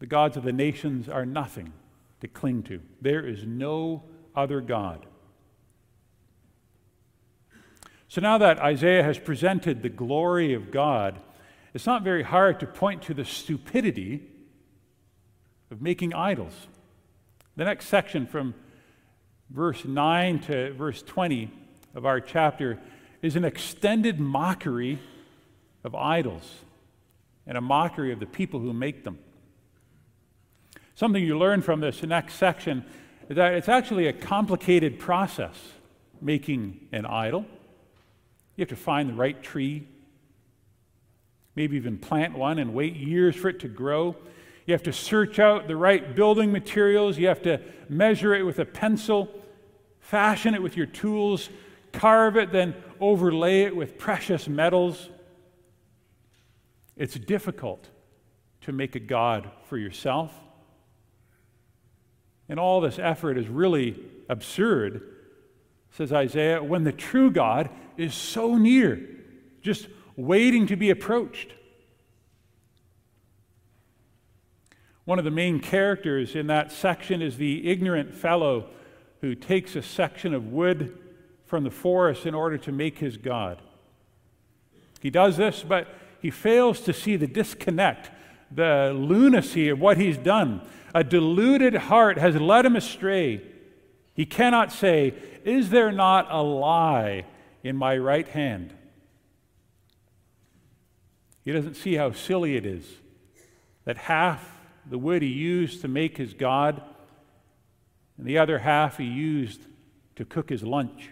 the 0.00 0.06
gods 0.06 0.36
of 0.36 0.42
the 0.42 0.52
nations 0.52 1.08
are 1.08 1.24
nothing 1.24 1.72
to 2.20 2.28
cling 2.28 2.64
to. 2.64 2.80
There 3.00 3.24
is 3.24 3.46
no 3.46 4.02
other 4.34 4.60
God. 4.60 5.06
So 8.08 8.20
now 8.20 8.38
that 8.38 8.58
Isaiah 8.58 9.04
has 9.04 9.18
presented 9.18 9.82
the 9.82 9.88
glory 9.88 10.52
of 10.54 10.72
God, 10.72 11.20
it's 11.74 11.86
not 11.86 12.02
very 12.02 12.24
hard 12.24 12.58
to 12.60 12.66
point 12.66 13.02
to 13.02 13.14
the 13.14 13.24
stupidity 13.24 14.22
of 15.70 15.80
making 15.80 16.14
idols. 16.14 16.66
The 17.56 17.64
next 17.64 17.86
section 17.86 18.26
from 18.26 18.54
verse 19.50 19.84
9 19.84 20.40
to 20.40 20.72
verse 20.72 21.02
20 21.02 21.50
of 21.94 22.06
our 22.06 22.20
chapter 22.20 22.80
is 23.22 23.36
an 23.36 23.44
extended 23.44 24.18
mockery 24.18 24.98
of 25.84 25.94
idols 25.94 26.50
and 27.46 27.56
a 27.58 27.60
mockery 27.60 28.12
of 28.12 28.18
the 28.18 28.26
people 28.26 28.60
who 28.60 28.72
make 28.72 29.04
them. 29.04 29.18
Something 31.00 31.24
you 31.24 31.38
learn 31.38 31.62
from 31.62 31.80
this 31.80 32.02
next 32.02 32.34
section 32.34 32.84
is 33.30 33.36
that 33.36 33.54
it's 33.54 33.70
actually 33.70 34.08
a 34.08 34.12
complicated 34.12 34.98
process 34.98 35.56
making 36.20 36.88
an 36.92 37.06
idol. 37.06 37.46
You 38.54 38.60
have 38.60 38.68
to 38.68 38.76
find 38.76 39.08
the 39.08 39.14
right 39.14 39.42
tree, 39.42 39.88
maybe 41.56 41.78
even 41.78 41.96
plant 41.96 42.36
one 42.36 42.58
and 42.58 42.74
wait 42.74 42.96
years 42.96 43.34
for 43.34 43.48
it 43.48 43.60
to 43.60 43.68
grow. 43.68 44.14
You 44.66 44.74
have 44.74 44.82
to 44.82 44.92
search 44.92 45.38
out 45.38 45.68
the 45.68 45.74
right 45.74 46.14
building 46.14 46.52
materials. 46.52 47.16
You 47.16 47.28
have 47.28 47.40
to 47.44 47.62
measure 47.88 48.34
it 48.34 48.42
with 48.42 48.58
a 48.58 48.66
pencil, 48.66 49.30
fashion 50.00 50.54
it 50.54 50.62
with 50.62 50.76
your 50.76 50.84
tools, 50.84 51.48
carve 51.92 52.36
it, 52.36 52.52
then 52.52 52.74
overlay 53.00 53.62
it 53.62 53.74
with 53.74 53.96
precious 53.96 54.48
metals. 54.48 55.08
It's 56.94 57.14
difficult 57.14 57.88
to 58.60 58.72
make 58.72 58.96
a 58.96 59.00
God 59.00 59.50
for 59.64 59.78
yourself. 59.78 60.30
And 62.50 62.60
all 62.60 62.82
this 62.82 62.98
effort 62.98 63.38
is 63.38 63.48
really 63.48 63.98
absurd 64.28 65.10
says 65.92 66.12
Isaiah, 66.12 66.62
when 66.62 66.84
the 66.84 66.92
true 66.92 67.30
God 67.30 67.68
is 67.96 68.14
so 68.14 68.56
near, 68.56 69.00
just 69.62 69.88
waiting 70.16 70.66
to 70.68 70.76
be 70.76 70.90
approached. 70.90 71.52
One 75.04 75.18
of 75.18 75.24
the 75.24 75.30
main 75.30 75.60
characters 75.60 76.36
in 76.36 76.46
that 76.46 76.70
section 76.70 77.20
is 77.20 77.36
the 77.36 77.68
ignorant 77.68 78.14
fellow 78.14 78.68
who 79.20 79.34
takes 79.34 79.74
a 79.74 79.82
section 79.82 80.32
of 80.32 80.52
wood 80.52 80.96
from 81.44 81.64
the 81.64 81.70
forest 81.70 82.26
in 82.26 82.34
order 82.34 82.56
to 82.58 82.70
make 82.70 82.98
his 82.98 83.16
God. 83.16 83.60
He 85.00 85.10
does 85.10 85.36
this, 85.36 85.64
but 85.66 85.88
he 86.22 86.30
fails 86.30 86.80
to 86.82 86.92
see 86.92 87.16
the 87.16 87.26
disconnect, 87.26 88.10
the 88.50 88.92
lunacy 88.94 89.68
of 89.68 89.80
what 89.80 89.96
he's 89.96 90.18
done. 90.18 90.62
A 90.94 91.04
deluded 91.04 91.74
heart 91.74 92.18
has 92.18 92.36
led 92.36 92.66
him 92.66 92.76
astray. 92.76 93.42
He 94.14 94.26
cannot 94.26 94.72
say, 94.72 95.14
Is 95.44 95.70
there 95.70 95.92
not 95.92 96.26
a 96.30 96.42
lie 96.42 97.26
in 97.62 97.76
my 97.76 97.96
right 97.96 98.26
hand? 98.26 98.74
He 101.44 101.52
doesn't 101.52 101.74
see 101.74 101.94
how 101.94 102.12
silly 102.12 102.56
it 102.56 102.66
is 102.66 102.84
that 103.84 103.96
half 103.96 104.60
the 104.88 104.98
wood 104.98 105.22
he 105.22 105.28
used 105.28 105.80
to 105.80 105.88
make 105.88 106.16
his 106.16 106.34
God 106.34 106.82
and 108.18 108.26
the 108.26 108.38
other 108.38 108.58
half 108.58 108.98
he 108.98 109.04
used 109.04 109.62
to 110.16 110.24
cook 110.24 110.50
his 110.50 110.62
lunch. 110.62 111.10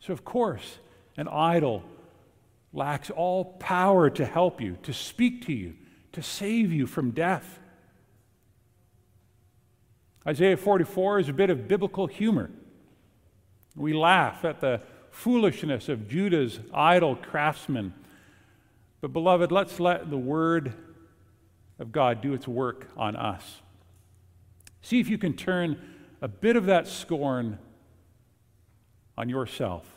So, 0.00 0.12
of 0.12 0.24
course, 0.24 0.78
an 1.16 1.28
idol 1.28 1.82
lacks 2.76 3.10
all 3.10 3.44
power 3.44 4.10
to 4.10 4.24
help 4.24 4.60
you, 4.60 4.76
to 4.82 4.92
speak 4.92 5.46
to 5.46 5.52
you, 5.52 5.74
to 6.12 6.22
save 6.22 6.72
you 6.72 6.86
from 6.86 7.10
death. 7.10 7.58
Isaiah 10.26 10.56
44 10.56 11.20
is 11.20 11.28
a 11.28 11.32
bit 11.32 11.50
of 11.50 11.68
biblical 11.68 12.06
humor. 12.06 12.50
We 13.74 13.92
laugh 13.92 14.44
at 14.44 14.60
the 14.60 14.82
foolishness 15.10 15.88
of 15.88 16.08
Judah's 16.08 16.60
idol 16.74 17.16
craftsmen. 17.16 17.94
But, 19.00 19.12
beloved, 19.12 19.50
let's 19.50 19.80
let 19.80 20.10
the 20.10 20.18
word 20.18 20.74
of 21.78 21.92
God 21.92 22.20
do 22.20 22.34
its 22.34 22.46
work 22.46 22.88
on 22.96 23.16
us. 23.16 23.62
See 24.82 25.00
if 25.00 25.08
you 25.08 25.18
can 25.18 25.34
turn 25.34 25.78
a 26.20 26.28
bit 26.28 26.56
of 26.56 26.66
that 26.66 26.86
scorn 26.86 27.58
on 29.16 29.28
yourself. 29.28 29.95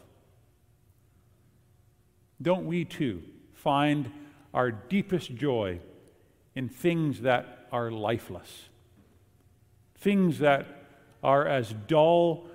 Don't 2.42 2.66
we 2.66 2.86
too 2.86 3.24
find 3.54 4.12
our 4.54 4.72
deepest 4.72 5.36
joy 5.36 5.80
in 6.56 6.70
things 6.70 7.22
that 7.22 7.68
are 7.72 7.92
lifeless? 7.92 8.70
things 10.00 10.40
that 10.40 10.66
are 11.24 11.46
as 11.46 11.74
dull 11.88 12.48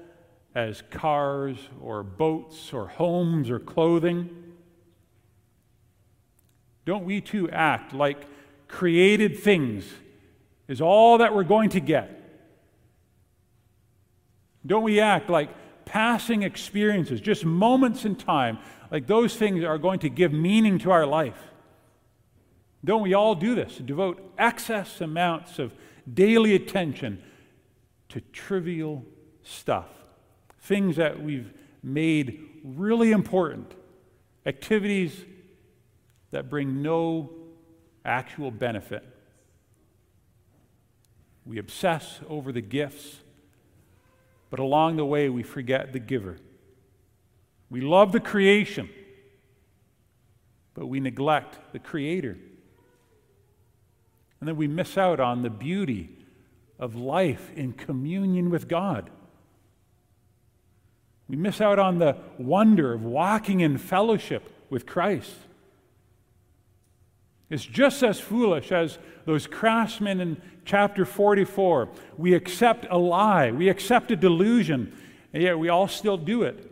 as 0.55 0.83
cars 0.91 1.57
or 1.81 2.03
boats 2.03 2.73
or 2.73 2.89
homes 2.89 3.51
or 3.51 3.59
clothing? 3.59 4.31
Don't 6.85 7.05
we 7.05 7.21
too 7.21 7.51
act 7.51 7.93
like 7.93 8.27
created 8.69 9.39
things 9.39 9.85
is 10.69 10.81
all 10.81 11.19
that 11.19 11.35
we're 11.35 11.45
going 11.45 11.71
to 11.71 11.81
get? 11.81 12.21
Don't 14.67 14.83
we 14.83 15.01
act 15.01 15.29
like 15.29 15.51
passing 15.85 16.43
experiences, 16.43 17.21
just 17.21 17.45
moments 17.45 18.05
in 18.05 18.17
time, 18.17 18.59
like 18.91 19.07
those 19.07 19.37
things 19.37 19.65
are 19.65 19.79
going 19.79 19.99
to 20.01 20.09
give 20.09 20.33
meaning 20.33 20.79
to 20.81 20.91
our 20.91 21.07
life? 21.07 21.39
Don't 22.85 23.03
we 23.03 23.15
all 23.15 23.35
do 23.35 23.55
this? 23.55 23.77
Devote 23.77 24.33
excess 24.37 25.01
amounts 25.01 25.59
of 25.59 25.73
daily 26.13 26.55
attention 26.55 27.23
to 28.11 28.21
trivial 28.21 29.05
stuff, 29.43 29.89
things 30.61 30.97
that 30.97 31.23
we've 31.23 31.53
made 31.83 32.49
really 32.63 33.11
important, 33.11 33.75
activities 34.47 35.25
that 36.31 36.51
bring 36.51 36.83
no 36.83 37.31
actual 38.05 38.51
benefit. 38.51 39.05
We 41.47 41.59
obsess 41.59 42.21
over 42.29 42.53
the 42.53 42.61
gifts, 42.61 43.21
but 44.51 44.61
along 44.61 44.97
the 44.97 45.05
way 45.05 45.29
we 45.29 45.43
forget 45.43 45.93
the 45.93 45.99
giver. 45.99 46.37
We 47.71 47.81
love 47.81 48.13
the 48.13 48.21
creation, 48.21 48.89
but 50.75 50.87
we 50.87 51.01
neglect 51.01 51.73
the 51.73 51.79
creator. 51.79 52.37
And 54.41 54.49
then 54.49 54.57
we 54.57 54.69
miss 54.69 54.99
out 54.99 55.21
on 55.21 55.43
the 55.43 55.51
beauty 55.51 56.11
of 56.79 56.95
life 56.95 57.51
in 57.57 57.73
communion 57.73 58.51
with 58.51 58.69
God. 58.69 59.11
We 61.29 61.37
miss 61.37 61.61
out 61.61 61.79
on 61.79 61.99
the 61.99 62.17
wonder 62.39 62.93
of 62.93 63.03
walking 63.03 63.61
in 63.61 63.79
fellowship 63.79 64.51
with 64.69 64.85
Christ. 64.85 65.35
It's 67.55 67.65
just 67.65 68.03
as 68.03 68.19
foolish 68.19 68.73
as 68.73 68.99
those 69.27 69.47
craftsmen 69.47 70.21
in 70.21 70.43
chapter 70.65 71.05
44. 71.05 71.89
We 72.17 72.35
accept 72.35 72.85
a 72.91 72.99
lie, 72.99 73.53
we 73.53 73.69
accept 73.69 74.11
a 74.11 74.17
delusion, 74.17 74.93
and 75.33 75.41
yet 75.41 75.57
we 75.57 75.69
all 75.69 75.87
still 75.87 76.17
do 76.17 76.43
it. 76.43 76.69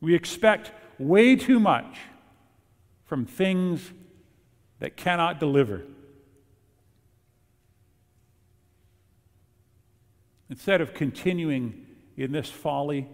We 0.00 0.14
expect 0.14 0.70
way 1.00 1.34
too 1.34 1.58
much 1.58 1.98
from 3.06 3.26
things 3.26 3.90
that 4.78 4.96
cannot 4.96 5.40
deliver. 5.40 5.82
Instead 10.48 10.80
of 10.80 10.94
continuing 10.94 11.86
in 12.16 12.30
this 12.30 12.48
folly, 12.48 13.08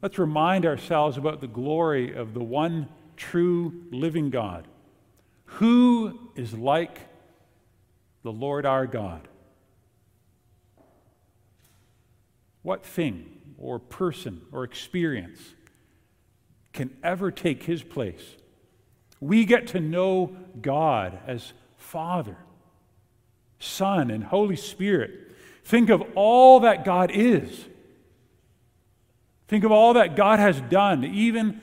let's 0.00 0.18
remind 0.18 0.64
ourselves 0.64 1.18
about 1.18 1.42
the 1.42 1.48
glory 1.48 2.14
of 2.14 2.32
the 2.32 2.42
one 2.42 2.88
true 3.18 3.84
living 3.90 4.30
God. 4.30 4.66
Who 5.58 6.30
is 6.36 6.54
like 6.54 6.98
the 8.22 8.32
Lord 8.32 8.66
our 8.66 8.86
God? 8.86 9.26
What 12.62 12.84
thing 12.84 13.26
or 13.58 13.78
person 13.78 14.42
or 14.52 14.64
experience 14.64 15.40
can 16.72 16.90
ever 17.02 17.30
take 17.30 17.62
his 17.62 17.82
place? 17.82 18.36
We 19.20 19.44
get 19.44 19.68
to 19.68 19.80
know 19.80 20.36
God 20.60 21.18
as 21.26 21.52
Father, 21.76 22.36
Son, 23.58 24.10
and 24.10 24.24
Holy 24.24 24.56
Spirit 24.56 25.30
Think 25.70 25.88
of 25.88 26.02
all 26.16 26.60
that 26.60 26.84
God 26.84 27.12
is. 27.12 27.66
Think 29.46 29.62
of 29.62 29.70
all 29.70 29.94
that 29.94 30.16
God 30.16 30.40
has 30.40 30.60
done, 30.62 31.04
even 31.04 31.60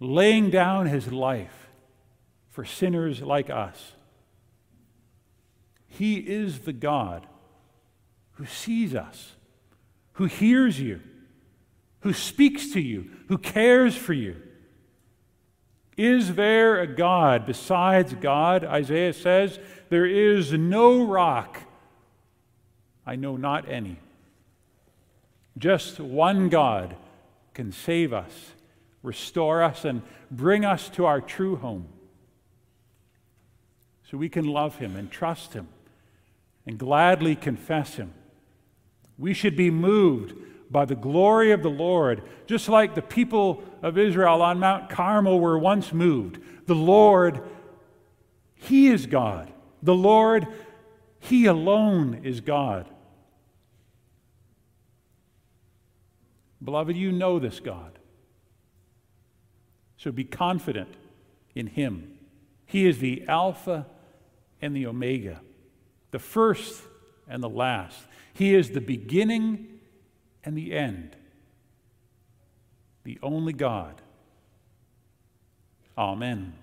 laying 0.00 0.50
down 0.50 0.84
his 0.84 1.10
life 1.10 1.57
for 2.58 2.64
sinners 2.64 3.22
like 3.22 3.50
us. 3.50 3.92
He 5.86 6.16
is 6.16 6.58
the 6.58 6.72
God 6.72 7.24
who 8.32 8.46
sees 8.46 8.96
us, 8.96 9.36
who 10.14 10.24
hears 10.24 10.80
you, 10.80 11.00
who 12.00 12.12
speaks 12.12 12.72
to 12.72 12.80
you, 12.80 13.10
who 13.28 13.38
cares 13.38 13.94
for 13.94 14.12
you. 14.12 14.42
Is 15.96 16.34
there 16.34 16.80
a 16.80 16.88
God 16.88 17.46
besides 17.46 18.14
God? 18.14 18.64
Isaiah 18.64 19.12
says, 19.12 19.60
There 19.88 20.06
is 20.06 20.52
no 20.52 21.04
rock 21.06 21.60
I 23.06 23.14
know 23.14 23.36
not 23.36 23.68
any. 23.68 24.00
Just 25.56 26.00
one 26.00 26.48
God 26.48 26.96
can 27.54 27.70
save 27.70 28.12
us, 28.12 28.32
restore 29.04 29.62
us, 29.62 29.84
and 29.84 30.02
bring 30.28 30.64
us 30.64 30.88
to 30.88 31.06
our 31.06 31.20
true 31.20 31.54
home. 31.54 31.86
So 34.10 34.16
we 34.16 34.30
can 34.30 34.46
love 34.46 34.76
him 34.76 34.96
and 34.96 35.10
trust 35.10 35.52
him 35.52 35.68
and 36.66 36.78
gladly 36.78 37.36
confess 37.36 37.96
him. 37.96 38.14
We 39.18 39.34
should 39.34 39.56
be 39.56 39.70
moved 39.70 40.34
by 40.70 40.86
the 40.86 40.94
glory 40.94 41.50
of 41.52 41.62
the 41.62 41.70
Lord, 41.70 42.22
just 42.46 42.68
like 42.68 42.94
the 42.94 43.02
people 43.02 43.62
of 43.82 43.98
Israel 43.98 44.40
on 44.40 44.60
Mount 44.60 44.88
Carmel 44.88 45.40
were 45.40 45.58
once 45.58 45.92
moved. 45.92 46.38
The 46.66 46.74
Lord, 46.74 47.42
He 48.54 48.88
is 48.88 49.06
God. 49.06 49.52
The 49.82 49.94
Lord, 49.94 50.46
He 51.20 51.46
alone 51.46 52.20
is 52.22 52.40
God. 52.40 52.88
Beloved, 56.62 56.96
you 56.96 57.12
know 57.12 57.38
this 57.38 57.60
God. 57.60 57.98
So 59.96 60.12
be 60.12 60.24
confident 60.24 60.94
in 61.54 61.66
Him. 61.66 62.18
He 62.66 62.86
is 62.86 62.98
the 62.98 63.24
Alpha 63.26 63.86
and 64.60 64.74
the 64.74 64.86
Omega, 64.86 65.40
the 66.10 66.18
first 66.18 66.82
and 67.28 67.42
the 67.42 67.48
last. 67.48 67.98
He 68.34 68.54
is 68.54 68.70
the 68.70 68.80
beginning 68.80 69.80
and 70.44 70.56
the 70.56 70.72
end. 70.72 71.16
The 73.04 73.18
only 73.22 73.52
God. 73.52 74.00
Amen. 75.96 76.54